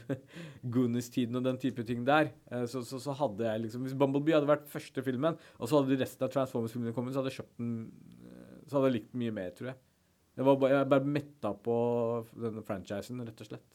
[0.75, 4.37] Goonies-tiden og den type ting der, eh, så, så, så hadde jeg liksom Hvis Bumblebee
[4.37, 7.61] hadde vært første filmen, og så hadde resten av Transformers-filmene kommet, så hadde jeg kjøpt
[7.61, 8.14] den eh,
[8.65, 9.79] Så hadde jeg likt mye mer, tror jeg.
[10.35, 11.77] Jeg var bare, jeg bare metta på
[12.33, 13.69] denne franchisen, rett og slett.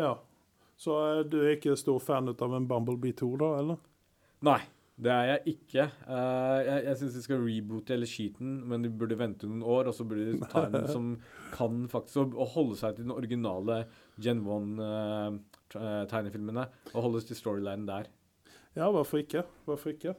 [0.00, 0.12] Ja.
[0.80, 3.78] Så er du er ikke stor fan av en Bumblebee 2, da, eller?
[4.44, 4.60] Nei,
[4.94, 5.84] det er jeg ikke.
[6.06, 9.82] Uh, jeg jeg syns de skal reboote eller skiten, men de burde vente noen år,
[9.90, 11.04] og så burde de ta en som
[11.54, 13.76] kan faktisk og holde seg til den originale
[14.22, 18.04] Gen 1-tegnefilmene, og holde til storylinen der.
[18.74, 19.42] Ja, hvorfor ikke?
[19.64, 20.12] Hvorfor ikke?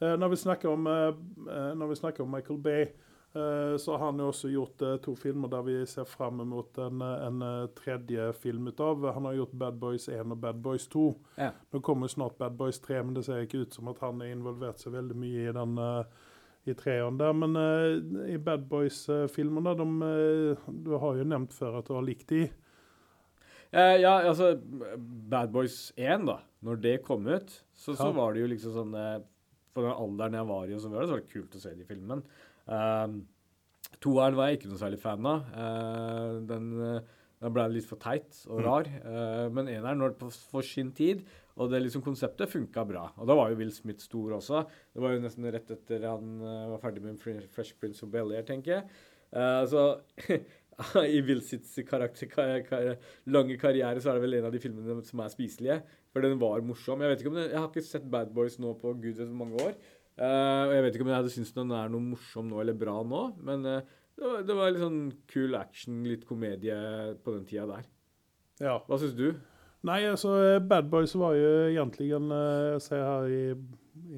[0.00, 0.36] Uh, når, vi
[0.68, 1.08] om, eh,
[1.48, 2.88] eh, når vi snakker om Michael Bay, eh,
[3.32, 7.02] så har han jo også gjort eh, to filmer der vi ser fram mot en,
[7.04, 9.04] eh, en eh, tredje film ut av.
[9.14, 11.04] Han har gjort Bad Boys 1 og Bad Boys 2.
[11.36, 11.50] Ja.
[11.70, 14.32] Nå kommer snart Bad Boys 3, men det ser ikke ut som at han har
[14.32, 16.18] involvert seg veldig mye i den eh,
[16.68, 17.34] i treeren der.
[17.36, 22.06] Men uh, i Bad Boys-filmene, uh, eh, du har jo nevnt før at du har
[22.06, 22.46] likt de.
[23.72, 26.40] Uh, ja, altså Bad Boys 1, da.
[26.64, 29.18] Når det kom ut, så, så var det jo liksom sånn eh,
[29.70, 31.60] For den alderen jeg var i, og så var det, så var det kult å
[31.62, 32.24] se de filmen.
[32.68, 33.22] Um,
[34.04, 35.46] Toeren var jeg ikke noe særlig fan av.
[35.54, 36.68] Uh, den,
[37.40, 38.64] den ble litt for teit og Mm.
[38.66, 38.88] rar.
[38.88, 41.24] Eh, men eneren, når- på- for sin tid,
[41.56, 43.04] og det liksom konseptet funka bra.
[43.16, 44.64] Og da var jo Will Smith stor også.
[44.94, 48.44] Det var jo nesten rett etter han uh, var ferdig med Fresh Prince of Bel-Air,
[48.46, 48.84] tenker jeg.
[49.32, 50.00] Uh, så
[51.08, 54.60] i Will Smiths karakter, kar kar lange karriere så er det vel en av de
[54.62, 55.80] filmene som er spiselige.
[56.12, 57.02] For den var morsom.
[57.02, 59.26] Jeg vet ikke om det, jeg har ikke sett Bad Boys nå på gud vet
[59.26, 59.74] hvor mange år.
[60.18, 62.74] Eh, og jeg vet ikke om jeg hadde syntes den er noe morsom nå eller
[62.78, 66.78] bra nå, men eh, det, var, det var litt sånn cool action, litt komedie
[67.22, 67.86] på den tida der.
[68.58, 68.80] Ja.
[68.88, 69.28] Hva syns du?
[69.86, 73.42] Nei, altså eh, Bad Boys var jo egentlig en Jeg ser her i,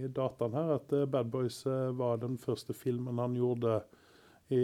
[0.01, 3.83] i dataen her at Bad Boys var den første filmen han gjorde
[4.51, 4.63] i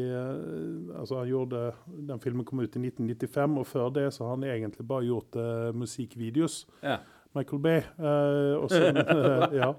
[0.96, 1.60] Altså, han gjorde
[2.08, 5.36] Den filmen kom ut i 1995, og før det så har han egentlig bare gjort
[5.36, 6.64] uh, musikkvideos.
[6.82, 6.96] Ja.
[7.36, 7.84] Michael Bay.
[8.00, 9.70] Uh, og så, eh, ja.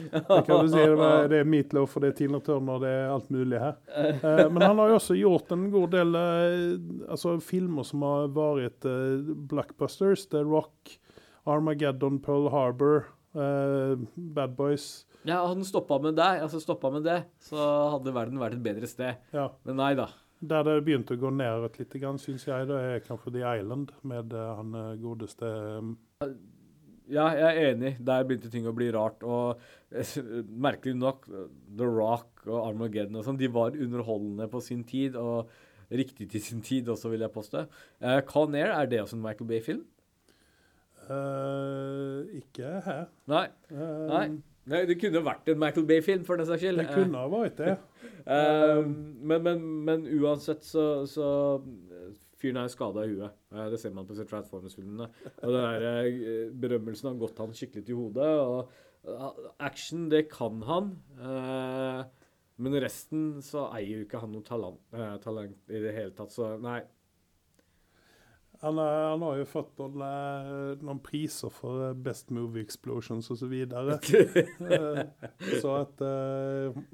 [0.00, 0.84] Det kan du si.
[1.30, 3.76] Det, er Meatloaf og det er Tina Turner, det er alt mulig her.
[3.90, 6.74] Eh, men han har jo også gjort en god del eh,
[7.10, 8.88] altså filmer som har vært
[9.50, 10.26] blackbusters.
[10.30, 10.96] The Rock,
[11.50, 15.06] Armageddon, Pearl Harbor, eh, Bad Boys.
[15.22, 18.88] Ja, hadde han stoppa med det, altså med det, så hadde verden vært et bedre
[18.88, 19.20] sted.
[19.36, 19.50] Ja.
[19.68, 20.08] Men nei da.
[20.40, 24.32] Der det begynte å gå nedover litt, syns jeg, det er kanskje The Island med
[24.32, 25.50] eh, han eh, godeste
[26.24, 26.30] eh,
[27.10, 27.94] Ja, jeg er enig.
[28.06, 29.24] Der begynte ting å bli rart.
[29.26, 30.12] Og eh,
[30.66, 31.26] merkelig nok,
[31.76, 35.50] The Rock og Armageddon og sånn, de var underholdende på sin tid, og
[35.90, 37.64] riktig til sin tid også, vil jeg påstå.
[38.02, 39.82] Uh, Con Air, er det også en Michael Bay-film?
[41.10, 43.08] Uh, Ikke her.
[43.30, 43.48] Nei.
[43.72, 44.24] Uh, Nei.
[44.70, 46.82] Nei, Det kunne vært en Michael Bay-film, for den saks skyld.
[46.82, 47.78] Det kunne ha vært det.
[48.30, 51.24] Eh, men, men, men uansett så, så
[52.40, 53.34] Fyren er skada i huet.
[53.52, 55.08] Eh, det ser man på disse Transformers-filmene.
[55.42, 58.30] Og den der, eh, berømmelsen har gått han skikkelig til hodet.
[58.40, 58.70] Og
[59.04, 60.94] eh, action, det kan han.
[62.60, 64.80] Men resten så eier jo ikke han noe talent,
[65.24, 66.82] talent i det hele tatt, så nei.
[68.60, 70.02] Han, han har jo fått noen,
[70.82, 73.40] noen priser for Best Movie Explosions osv.
[73.40, 73.96] Så, videre.
[75.62, 76.04] Så at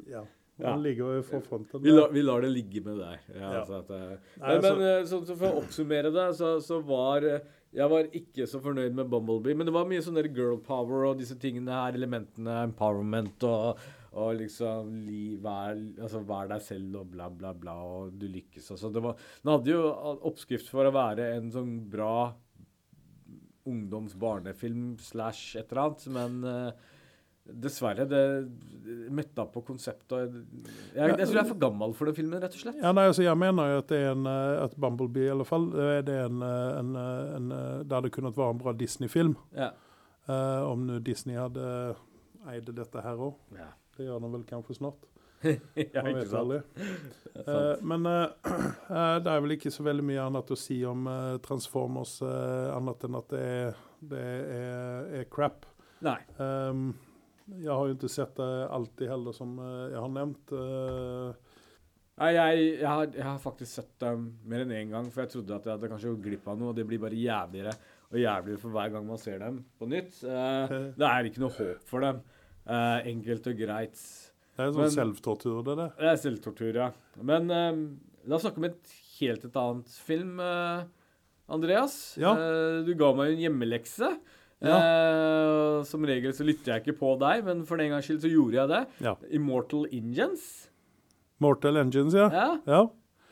[0.07, 0.23] Ja.
[0.57, 0.71] Ja.
[0.73, 1.83] Han ligger jo i forfronten.
[1.85, 3.27] Vi, la, vi lar det ligge med deg.
[3.35, 3.64] Ja, Ja.
[3.69, 6.55] Så at, eh, Nei, men, altså- men eh, så, så for å oppsummere det, så,
[6.64, 7.40] så var eh,
[7.77, 9.55] jeg var ikke så fornøyd med Bumblebee.
[9.59, 13.83] Men det var mye sånn girl power og disse tingene her, elementene, empowerment og,
[14.16, 18.71] og liksom li, vær, altså, vær deg selv og bla, bla, bla, og du lykkes.
[18.73, 19.85] Altså, det var, den hadde jo
[20.31, 22.33] oppskrift for å være en sånn bra
[23.66, 26.37] ungdoms-barnefilm slash et eller annet, men
[27.53, 28.23] dessverre, det
[29.11, 30.37] metta på konseptet.
[30.95, 32.79] Jeg, jeg tror jeg er for gammel for den filmen, rett og slett.
[32.83, 35.47] Ja, nei, altså jeg mener jo at det er en, eh, at Bumblebee i alle
[35.49, 38.63] fall, er det er en, eh, en, eh, en eh, Det hadde kunnet være en
[38.63, 39.35] bra Disney-film.
[39.57, 39.73] Ja.
[40.27, 41.63] Uh, om nu Disney hadde
[42.51, 43.37] eide dette her òg.
[43.55, 43.69] Ja.
[43.95, 45.07] Det gjør de vel kanskje snart.
[45.45, 46.41] ja, Man ikke vet sant?
[46.41, 46.61] aldri.
[47.47, 48.25] Uh, men uh,
[48.97, 52.69] eh, det er vel ikke så veldig mye annet å si om eh, Transformers, eh,
[52.75, 53.81] annet enn at det er,
[54.15, 54.25] det
[54.57, 55.67] er, er crap.
[56.05, 56.19] Nei.
[56.43, 56.89] Ehm,
[57.47, 60.55] jeg har jo ikke sett det alltid heller, som eh, jeg har nevnt.
[60.57, 61.57] Eh,
[62.17, 65.35] Nei, jeg, jeg, har, jeg har faktisk sett dem mer enn én gang, for jeg
[65.35, 66.71] trodde at jeg hadde kanskje gått glipp av noe.
[66.73, 67.75] og Det blir bare jævligere
[68.07, 70.23] og jævligere for hver gang man ser dem på nytt.
[70.25, 72.23] Eh, det er ikke noe håp for dem.
[72.65, 74.01] Eh, enkelt og greit.
[74.57, 75.93] det er en sånn selvtortur, det der.
[76.01, 76.89] Det er selvtortur, ja.
[77.21, 77.83] Men eh,
[78.25, 81.13] la oss snakke om et helt et annet film, eh,
[81.53, 81.99] Andreas.
[82.19, 82.33] Ja.
[82.83, 84.09] Du ga meg en hjemmelekse.
[84.64, 88.31] Eh, som regel så lytter jeg ikke på deg, men for den gangs skyld så
[88.33, 88.83] gjorde jeg det.
[89.05, 89.16] Ja.
[89.37, 90.47] Immortal Engines.
[91.42, 92.31] Mortal Engines, ja.
[92.33, 92.87] Ja, Ja.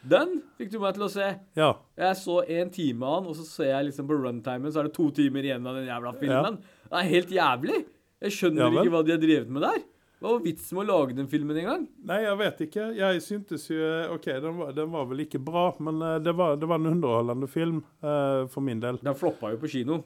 [0.05, 1.27] Den fikk du meg til å se.
[1.57, 1.71] ja.
[1.97, 4.91] Jeg så en time av den, og så ser jeg liksom på runtimen, så er
[4.91, 6.59] det to timer igjen av den jævla filmen.
[6.91, 7.79] Det er helt jævlig.
[8.21, 9.79] Jeg skjønner Ja ikke hva de har drevet med der.
[10.21, 11.83] Hva var vitsen med å lage den filmen en gang?
[12.05, 12.85] Nei, jeg vet ikke.
[12.97, 13.81] Jeg syntes jo
[14.15, 16.93] OK, den var, den var vel ikke bra, men eh, det var, det var en
[16.93, 19.01] underholdende film uh, for min del.
[19.05, 20.03] Den floppa jo på kino.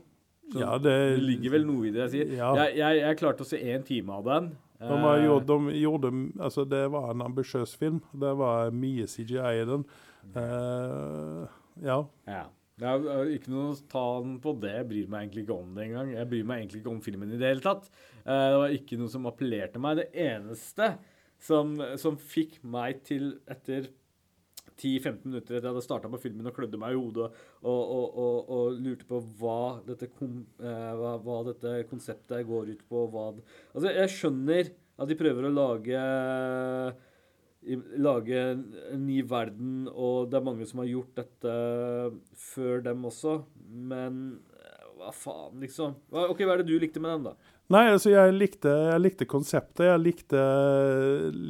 [0.52, 2.32] Så Ja, det, det ligger vel noe i det jeg sier.
[2.38, 2.54] Ja.
[2.62, 4.50] Jeg, jeg, jeg klarte å se én time av den.
[4.52, 7.98] De, Eh, gjort, de gjorde Altså, det var en ambisiøs film.
[8.12, 9.84] Det var mye CGI i den.
[10.37, 11.48] Uh,
[11.82, 12.04] ja.
[12.28, 12.44] ja.
[12.78, 14.76] Det er ikke noe å ta den på det.
[14.76, 16.12] Jeg bryr meg egentlig ikke om det engang.
[16.14, 17.88] Jeg bryr meg egentlig ikke om filmen i det hele tatt.
[18.22, 19.98] Eh, det var ikke noe som appellerte meg.
[19.98, 20.92] Det eneste
[21.42, 23.90] som, som fikk meg til, etter
[24.79, 28.07] 10-15 minutter etter jeg hadde starta på filmen og klødde meg i hodet og, og,
[28.25, 33.05] og, og lurte på hva dette, kom, eh, hva, hva dette konseptet går ut på.
[33.12, 33.29] Hva,
[33.75, 36.03] altså, jeg skjønner at de prøver å lage
[37.99, 41.55] lage en ny verden, og det er mange som har gjort dette
[42.38, 43.35] før dem også,
[43.91, 44.21] men
[44.55, 45.97] eh, hva faen, liksom?
[46.11, 47.55] OK, hva er det du likte med den, da?
[47.75, 49.85] Nei, altså, jeg likte, jeg likte konseptet.
[49.91, 50.45] Jeg likte,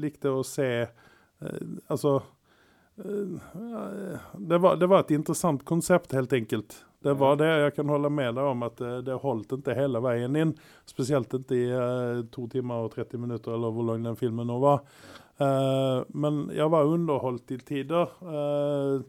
[0.02, 2.16] likte å se eh, Altså
[2.98, 6.80] det, var, det var et interessant konsept, helt enkelt.
[7.02, 7.48] Det var det.
[7.62, 10.54] Jeg kan holde med deg om at det, det holdt ikke hele veien inn.
[10.88, 14.58] Spesielt ikke i uh, to timer og 30 minutter, eller hvor lang den filmen nå
[14.62, 14.82] var.
[15.38, 18.10] Uh, men jeg var underholdt til tider.
[18.18, 19.06] Uh,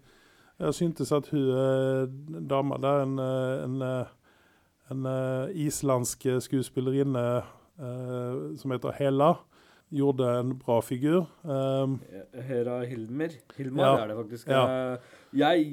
[0.60, 2.06] jeg syntes at hun uh,
[2.52, 4.08] dama der, en, eh, en, eh,
[4.92, 7.24] en eh, islandsk skuespillerinne
[7.80, 9.38] eh, som heter Hela,
[9.92, 11.26] gjorde en bra figur.
[11.44, 12.00] Um,
[12.48, 13.30] Hera Hilmer.
[13.58, 14.04] Hilmar Ja.
[14.04, 14.48] er det faktisk.
[14.48, 14.94] Ja.
[14.94, 14.98] Eh,
[15.34, 15.66] Jeg,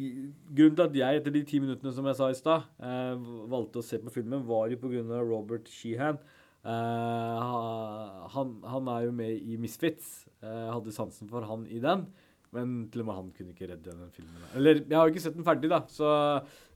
[0.54, 3.16] grunnen til at jeg, etter de ti minuttene som jeg sa i stad, eh,
[3.48, 5.20] valgte å se på filmen, var jo pga.
[5.24, 6.18] Robert Sheehan.
[6.64, 7.40] Eh,
[8.34, 10.26] han, han er jo med i Misfits.
[10.42, 12.06] Eh, hadde sansen for han i den.
[12.56, 14.48] Men til og med han kunne ikke redde den filmen.
[14.56, 15.82] Eller, jeg har jo ikke sett den ferdig, da.
[15.92, 16.08] Så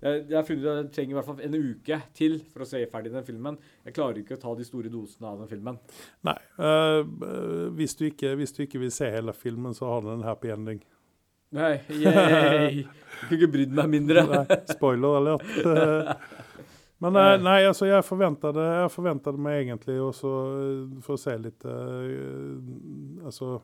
[0.03, 2.69] jeg, jeg har funnet at jeg trenger i hvert fall en uke til for å
[2.69, 3.59] se ferdig den filmen.
[3.87, 5.81] Jeg klarer ikke å ta de store dosene av den filmen.
[6.29, 7.01] nei, eh,
[7.79, 10.53] hvis, du ikke, hvis du ikke vil se hele filmen, så har den en happy
[10.53, 10.85] ending.
[11.57, 12.85] Nei, yay!
[12.85, 14.23] Jeg kunne ikke brydd meg mindre.
[14.29, 15.49] Nei, spoiler alert.
[17.03, 20.31] Men eh, nei, altså jeg forventet, jeg meg egentlig også
[21.01, 23.55] for å se litt Altså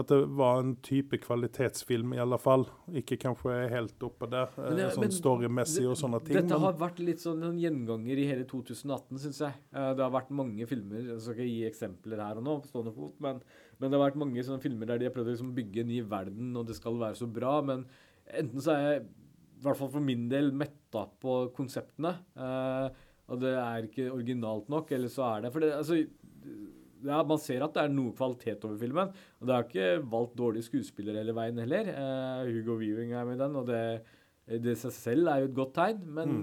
[0.00, 2.62] at det var en type kvalitetsfilm i alle fall.
[2.96, 6.34] Ikke kanskje helt oppe der, eh, det- sånn storymessig og sånne ting.
[6.36, 9.52] Dette har vært litt sånn en gjenganger i hele 2018, syns jeg.
[9.74, 12.68] Eh, Det har vært mange filmer Jeg skal ikke gi eksempler her og nå, på
[12.72, 13.42] stående fot, men,
[13.78, 15.88] men det har vært mange sånne filmer der de har prøvd å liksom bygge en
[15.88, 17.84] ny verden, og det skal være så bra, men
[18.32, 22.88] enten så er jeg, i hvert fall for min del, metta på konseptene, eh,
[23.28, 26.06] og det er ikke originalt nok, eller så er det For det, altså
[27.04, 29.12] ja, Man ser at det er noe kvalitet over filmen.
[29.40, 31.92] Og det har ikke valgt dårlige skuespillere hele veien heller.
[31.94, 33.84] Uh, Hugo Weaving er med i den, og det,
[34.48, 36.04] det i seg selv er jo et godt tegn.
[36.18, 36.36] Men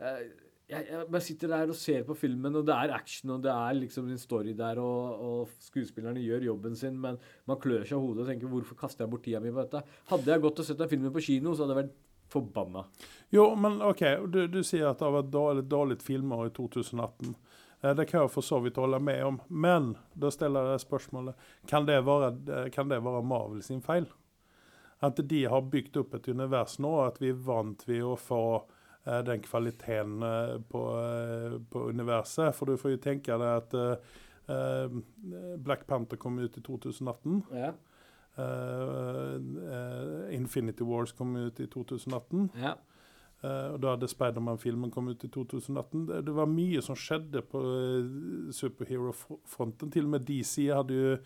[0.00, 0.24] eh,
[0.66, 3.52] jeg, jeg bare sitter der og ser på filmen, og det er action, og det
[3.52, 7.94] er liksom en story der, og, og skuespillerne gjør jobben sin, men man klør seg
[7.98, 10.60] i hodet og tenker 'hvorfor kaster jeg bort tida mi på dette?' Hadde jeg gått
[10.60, 12.84] og sett den filmen på kino, så hadde jeg vært Forbanna.
[13.30, 17.36] Jo, men OK, du, du sier at det har vært dårlig, dårlig filmer i 2018.
[17.86, 19.40] Eh, Det kan jeg for så vidt holde med om.
[19.48, 21.34] Men da stiller jeg spørsmålet
[21.70, 22.32] kan det være,
[22.64, 24.06] eh, kan det være Marvel sin feil?
[25.02, 28.62] At de har bygd opp et univers nå, at vi er vant til å få
[29.06, 30.20] eh, den kvaliteten
[30.70, 30.84] på,
[31.70, 32.54] på universet.
[32.54, 34.00] For du får jo tenke deg at
[35.58, 37.42] Black Panther kom ut i 2018.
[37.52, 37.72] Ja.
[40.30, 42.50] Infinity Wars kom ut i 2018.
[42.62, 42.74] ja.
[43.44, 46.06] Eh, og da hadde Spiderman-filmen kommet ut i 2018.
[46.08, 49.92] Det, det var mye som skjedde på uh, superhero-fronten.
[49.92, 51.18] Til og med DC hadde jo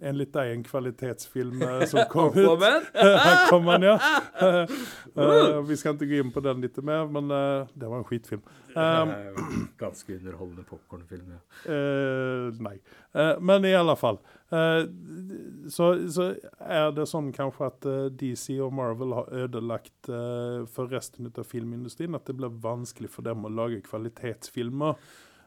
[0.00, 2.64] enligt deg en kvalitetsfilm eh, som kom ut.
[2.94, 3.98] Her kom han, ja.
[5.12, 8.06] Eh, vi skal ikke gå inn på den litt mer, men eh, det var en
[8.08, 8.40] skitfilm.
[8.72, 9.10] Um,
[9.76, 11.40] Ganske underholdende popkornfilm, ja.
[11.68, 12.78] Eh, nei.
[13.12, 14.16] Eh, men i alle fall.
[14.48, 14.86] eh,
[15.68, 16.30] så, så
[16.64, 17.90] er det sånn kanskje at
[18.22, 20.08] DC og Marvel har ødelagt
[20.72, 22.16] for resten av filmindustrien.
[22.16, 24.96] At det blir vanskelig for dem å lage kvalitetsfilmer.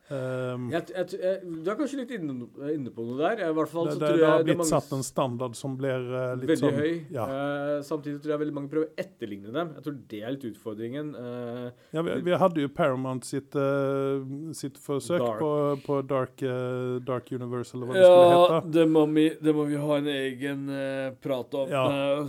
[0.05, 3.39] Um, Jeg, jeg, jeg, du er kanskje litt inne, inne på noe der.
[3.47, 5.77] I hvert fall det, så det, tror det har blitt mange satt en standard som
[5.79, 6.91] blir uh, litt veldig sånn høy.
[7.15, 7.25] Ja.
[7.25, 9.71] Uh, samtidig tror jeg veldig mange prøver å etterligne dem.
[9.77, 11.13] Jeg tror det er litt utfordringen.
[11.17, 13.55] Uh, Ja, vi, vi hadde jo Paramount sitt,
[14.57, 15.39] sitt forsøk Dark.
[15.41, 15.51] på,
[15.85, 16.43] på Dark,
[17.07, 18.73] Dark Universe, eller hva det skulle ja, hete.
[18.75, 20.67] det må, vi, det må vi ha en egen
[21.23, 21.71] prat om.
[21.71, 21.85] Ja.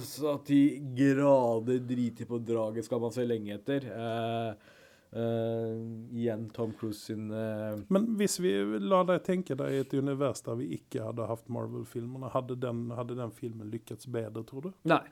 [0.07, 0.63] Så at de
[0.97, 3.87] grader driter på draget, skal man se lenge etter.
[3.93, 4.73] Eh,
[5.17, 5.75] eh,
[6.21, 7.77] igjen Tom Cruise sin uh...
[7.93, 8.53] Men hvis vi
[8.85, 12.91] la deg tenke deg i et univers der vi ikke hadde hatt Marvel-filmene, hadde, den-
[12.97, 14.71] hadde den filmen lykkes bedre, tror du?
[14.93, 15.03] Nei.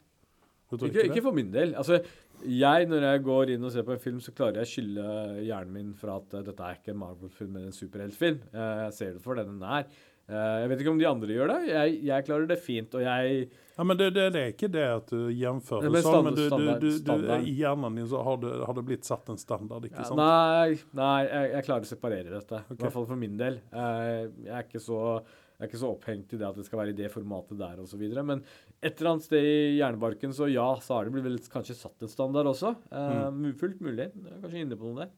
[0.71, 1.75] du tror Ikke, ikke for min del.
[1.81, 2.01] Altså,
[2.45, 5.05] jeg, når jeg går inn og ser på en film, så klarer jeg å skylde
[5.47, 8.43] hjernen min fra at uh, dette er ikke en Marvel-film, men en superheltfilm.
[8.53, 9.87] Eh, jeg ser det for det den er.
[10.25, 11.59] Eh, jeg vet ikke om de andre gjør det.
[11.69, 14.85] Jeg, jeg klarer det fint, og jeg Ja, men det, det, det er ikke det
[14.89, 18.39] at du gjenfører Nei, men sånn, men du, du, du, i hjernen din så har,
[18.41, 20.17] du, har det blitt satt en standard, ikke sant?
[20.21, 22.61] Nei, nei jeg, jeg klarer å separere dette.
[22.65, 22.79] Okay.
[22.79, 23.59] I hvert fall for min del.
[23.75, 24.13] Eh,
[24.47, 25.01] jeg, er ikke så,
[25.59, 27.83] jeg er ikke så opphengt i det at det skal være i det formatet der
[27.85, 28.07] osv.
[28.25, 28.41] Men
[28.81, 32.01] et eller annet sted i hjernebarken, så ja, så har det blitt vel kanskje satt
[32.07, 32.73] en standard også.
[32.89, 33.53] Eh, Mm.
[33.61, 34.09] Fullt mulig.
[34.41, 35.13] Kanskje inne på noe der.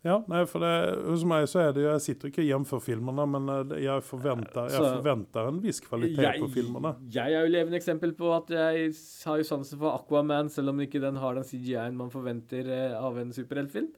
[0.00, 0.72] Ja, nei, for det,
[1.04, 4.04] hos meg så er det jo Jeg sitter ikke og for filmene, men eh, jeg
[4.08, 6.94] forventer, jeg forventer en viss kvalitet på filmene.
[7.12, 8.94] jeg er jo levende eksempel på at jeg
[9.26, 12.96] har jo sansen for Aquaman, selv om ikke den har den CGI-en man forventer eh,
[12.96, 13.90] av en superheltfilm.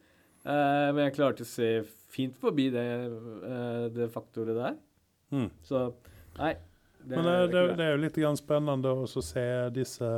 [0.43, 1.69] Uh, men jeg klarte å se
[2.11, 2.83] fint forbi det,
[3.47, 4.75] uh, det faktoret der.
[5.31, 5.49] Mm.
[5.63, 5.85] Så
[6.41, 6.57] nei.
[7.03, 10.11] Det Men eh, det, det er jo litt grann spennende å se disse,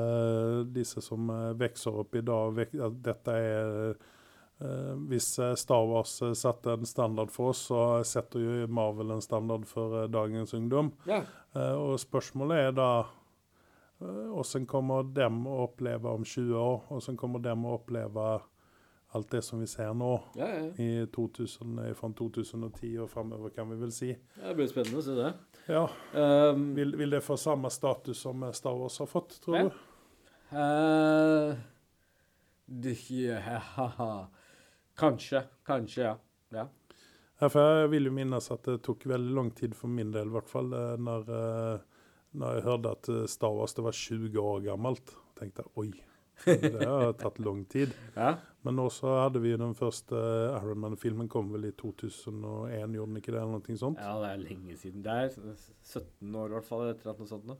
[0.69, 2.61] disse som vokser opp i dag.
[2.61, 3.95] At dette er
[5.09, 9.23] Hvis eh, Star Wars eh, satte en standard for oss, så setter jo Marvel en
[9.25, 10.93] standard for eh, dagens ungdom.
[11.11, 11.23] Ja.
[11.57, 12.89] Eh, og spørsmålet er da
[14.05, 16.81] hvordan kommer dem å oppleve om 20 år?
[16.91, 18.25] Hvordan kommer dem å oppleve
[19.15, 20.11] alt det som vi ser nå?
[20.35, 20.65] Ja, ja.
[20.83, 24.11] I 2000, eh, fra 2010 og framover, kan vi vel si.
[24.11, 25.33] Ja, Det blir spennende å se det.
[25.71, 29.57] Ja, Um, vil, vil det få samme status som eh, Star Wars har fått, tror
[29.59, 29.79] du?
[30.53, 31.55] Uh,
[32.67, 34.27] det, ja,
[34.99, 35.43] Kanskje.
[35.67, 36.15] Kanskje, ja.
[36.55, 36.69] ja.
[37.41, 40.31] Ja, for jeg vil jo minnes at det tok veldig lang tid for min del,
[40.31, 43.99] i hvert fall, eh, når, eh, når jeg hørte at eh, Star Wars det var
[43.99, 45.17] 20 år gammelt.
[45.35, 45.89] tenkte jeg, oi,
[46.47, 47.95] det har tatt lang tid.
[48.15, 48.37] ja.
[48.65, 53.21] Men også hadde vi den første eh, Iron Man-filmen kom vel i 2001, gjorde den
[53.21, 53.43] ikke det?
[53.43, 53.99] eller noe sånt?
[54.01, 55.03] Ja, det er lenge siden.
[55.05, 55.35] Det er
[55.83, 57.59] 17 år i hvert fall, etter noe sånt nå.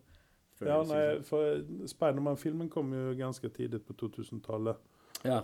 [0.55, 4.79] Før Ja, nei, for Spiderman-filmen kom jo ganske tidlig på 2000-tallet.
[5.27, 5.43] Ja.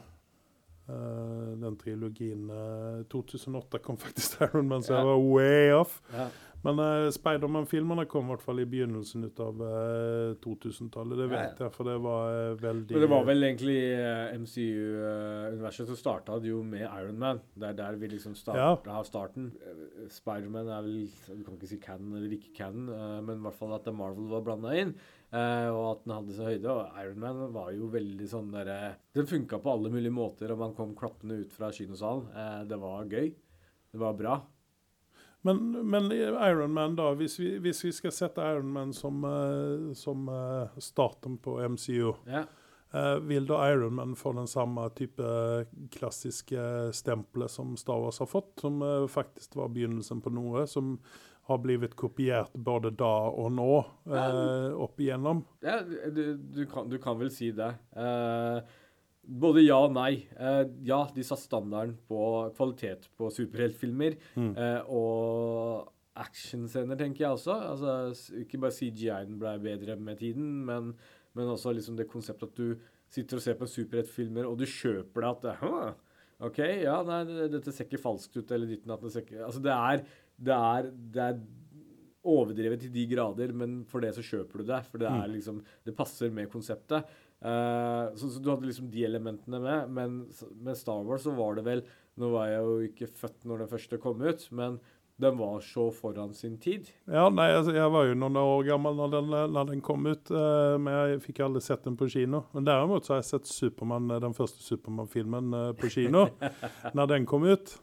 [0.90, 2.48] Eh, den trilogien.
[2.50, 4.98] eh, 2008 kom faktisk Iron Man, så Ja.
[5.04, 6.00] jeg var way off.
[6.12, 6.28] ja.
[6.62, 11.16] Men uh, Spiderman-filmene kom i hvert fall i begynnelsen ut av uh, 2000-tallet.
[11.16, 14.34] Det Ja, vet jeg, for det var eh, veldig Men det var vel egentlig eh,
[14.36, 17.40] MCU-universet som starta jo med Iron Man.
[17.56, 19.02] Det er der vi liksom starta ja.
[19.08, 19.50] starten.
[19.64, 23.46] Eh, Spiderman er vel Du kan ikke si canon eller ikke canon, eh, men i
[23.46, 24.94] hvert fall at Marvel var blanda inn.
[25.32, 26.70] Eh, og at den hadde så høyde.
[26.72, 30.62] Og Iron Man var jo veldig sånn derre Den funka på alle mulige måter, og
[30.62, 32.26] man kom klappende ut fra kinosalen.
[32.34, 33.30] Uh, det var gøy.
[33.90, 34.40] Det var bra.
[35.46, 37.14] Men, men Iron Man, da.
[37.16, 40.28] Hvis vi, hvis vi skal sette Iron Man som, uh, som
[40.78, 42.44] starten på MCU, Ja.
[43.22, 45.24] vil da Iron Man få den samme type
[45.94, 48.60] klassiske stempelet som Star Wars har fått?
[48.60, 50.98] Som faktisk var begynnelsen på noe som
[51.48, 53.72] har blitt kopiert både da og nå,
[54.10, 55.42] eh, opp igjennom?
[55.64, 57.72] Ja, du, du, kan, du kan vel si det.
[57.96, 58.60] Eh,
[59.30, 60.26] både ja og nei.
[60.36, 62.20] Eh, ja, de satte standarden på
[62.58, 64.18] kvalitet på superheltfilmer.
[64.36, 64.52] Mm.
[64.54, 67.56] eh, og actionscener, tenker jeg også.
[67.72, 70.94] Altså, ikke bare CGI-en ble bedre med tiden, men,
[71.38, 72.74] men også liksom det konseptet at du
[73.10, 75.98] sitter og ser på superheltfilmer, og du kjøper det at det, «Hm,
[76.46, 77.20] OK, ja, nei,
[77.52, 80.04] dette ser ikke falskt ut, eller ditten at det ser ikke Altså, det er,
[80.40, 81.40] det er, det er
[82.30, 84.80] overdrevet til de grader, men for det så kjøper du det.
[84.90, 87.08] For det er liksom Det passer med konseptet.
[87.40, 89.92] Uh, så, så du hadde liksom de elementene med.
[89.96, 90.22] Men
[90.60, 91.84] med Star Wars så var det vel
[92.20, 94.74] Nå var jeg jo ikke født når den første kom ut, men
[95.20, 96.88] den var så foran sin tid.
[97.04, 100.32] Ja, nei, altså, jeg var jo noen år gammel når den, når den kom ut,
[100.32, 102.42] uh, men jeg fikk aldri sett den på kino.
[102.56, 106.26] Men derimot så har jeg sett Superman, eh, den første Supermann-filmen uh, på kino
[106.96, 107.76] når den kom ut.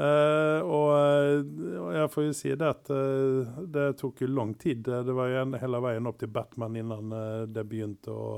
[0.00, 4.54] Eh, og, eh, og jeg får jo si det at uh, det tok jo lang
[4.60, 4.86] tid.
[4.86, 8.30] Det var jo en, hele veien opp til Batman innan uh, det begynte å,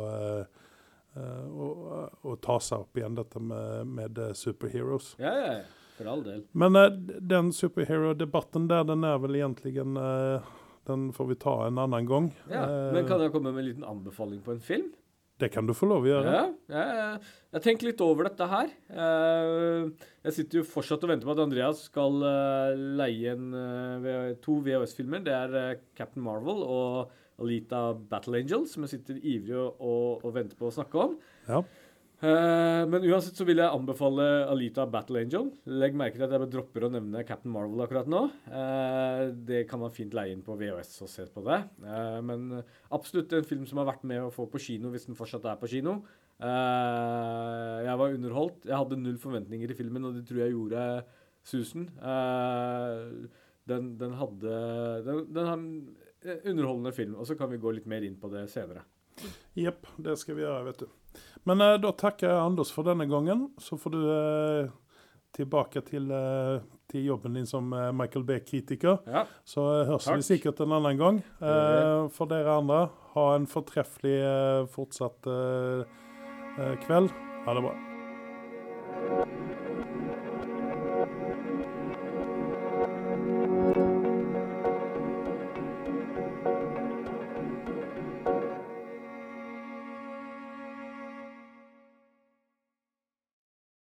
[1.13, 5.13] å, ta seg opp igjen, dette med, med superheroes.
[5.21, 5.55] Ja, ja.
[5.99, 6.41] For all del.
[6.57, 6.79] Men
[7.21, 10.53] den superhero-debatten der, den er vel egentlig eh,
[10.89, 12.31] Den får vi ta en annen gang.
[12.51, 12.65] Ja.
[12.97, 14.89] Men kan jeg komme med en liten anbefaling på en film?
[15.43, 16.33] Det kan du få lov å gjøre.
[16.37, 17.23] Ja, jeg,
[17.57, 18.71] jeg tenker litt over dette her.
[18.95, 19.89] Eh,
[20.23, 24.61] Jeg sitter jo fortsatt og venter på at Andreas skal eh, leie en, eh, to
[24.63, 25.25] VHS-filmer.
[25.27, 27.11] Det er Captain Marvel og
[27.43, 31.17] Alita Battle Angel, som jeg sitter ivrig og, og, og venter på å snakke om.
[31.49, 31.63] Ja.
[32.23, 35.49] Eh, men uansett så vil jeg anbefale Alita Battle Angel.
[35.67, 38.21] Legg merke til at jeg dropper å nevne Captain Marvel akkurat nå.
[38.47, 41.59] Eh, det kan man fint leie inn på VHS og se på det.
[41.83, 42.63] Eh, men
[42.95, 45.59] absolutt en film som har vært med å få på kino hvis den fortsatt er
[45.59, 45.99] på kino.
[46.43, 48.65] Jeg var underholdt.
[48.71, 50.87] Jeg hadde null forventninger i filmen, og det tror jeg gjorde
[51.47, 51.85] susen.
[53.71, 54.57] Den, den hadde
[55.07, 58.31] den, den har en underholdende film, og så kan vi gå litt mer inn på
[58.33, 58.83] det senere.
[59.55, 60.91] Jepp, det skal vi gjøre, vet du.
[61.49, 63.49] Men eh, da takker jeg Anders for denne gangen.
[63.61, 64.71] Så får du eh,
[65.37, 66.63] tilbake til, eh,
[66.93, 69.01] til jobben din som Michael Bay-kritiker.
[69.09, 69.27] Ja.
[69.45, 70.21] Så høres Takk.
[70.21, 71.23] vi sikkert en annen gang.
[71.41, 72.83] Eh, for dere andre,
[73.17, 74.19] ha en fortreffelig
[74.73, 75.33] fortsatt
[76.87, 77.17] kveld.
[77.47, 79.41] Ha det bra.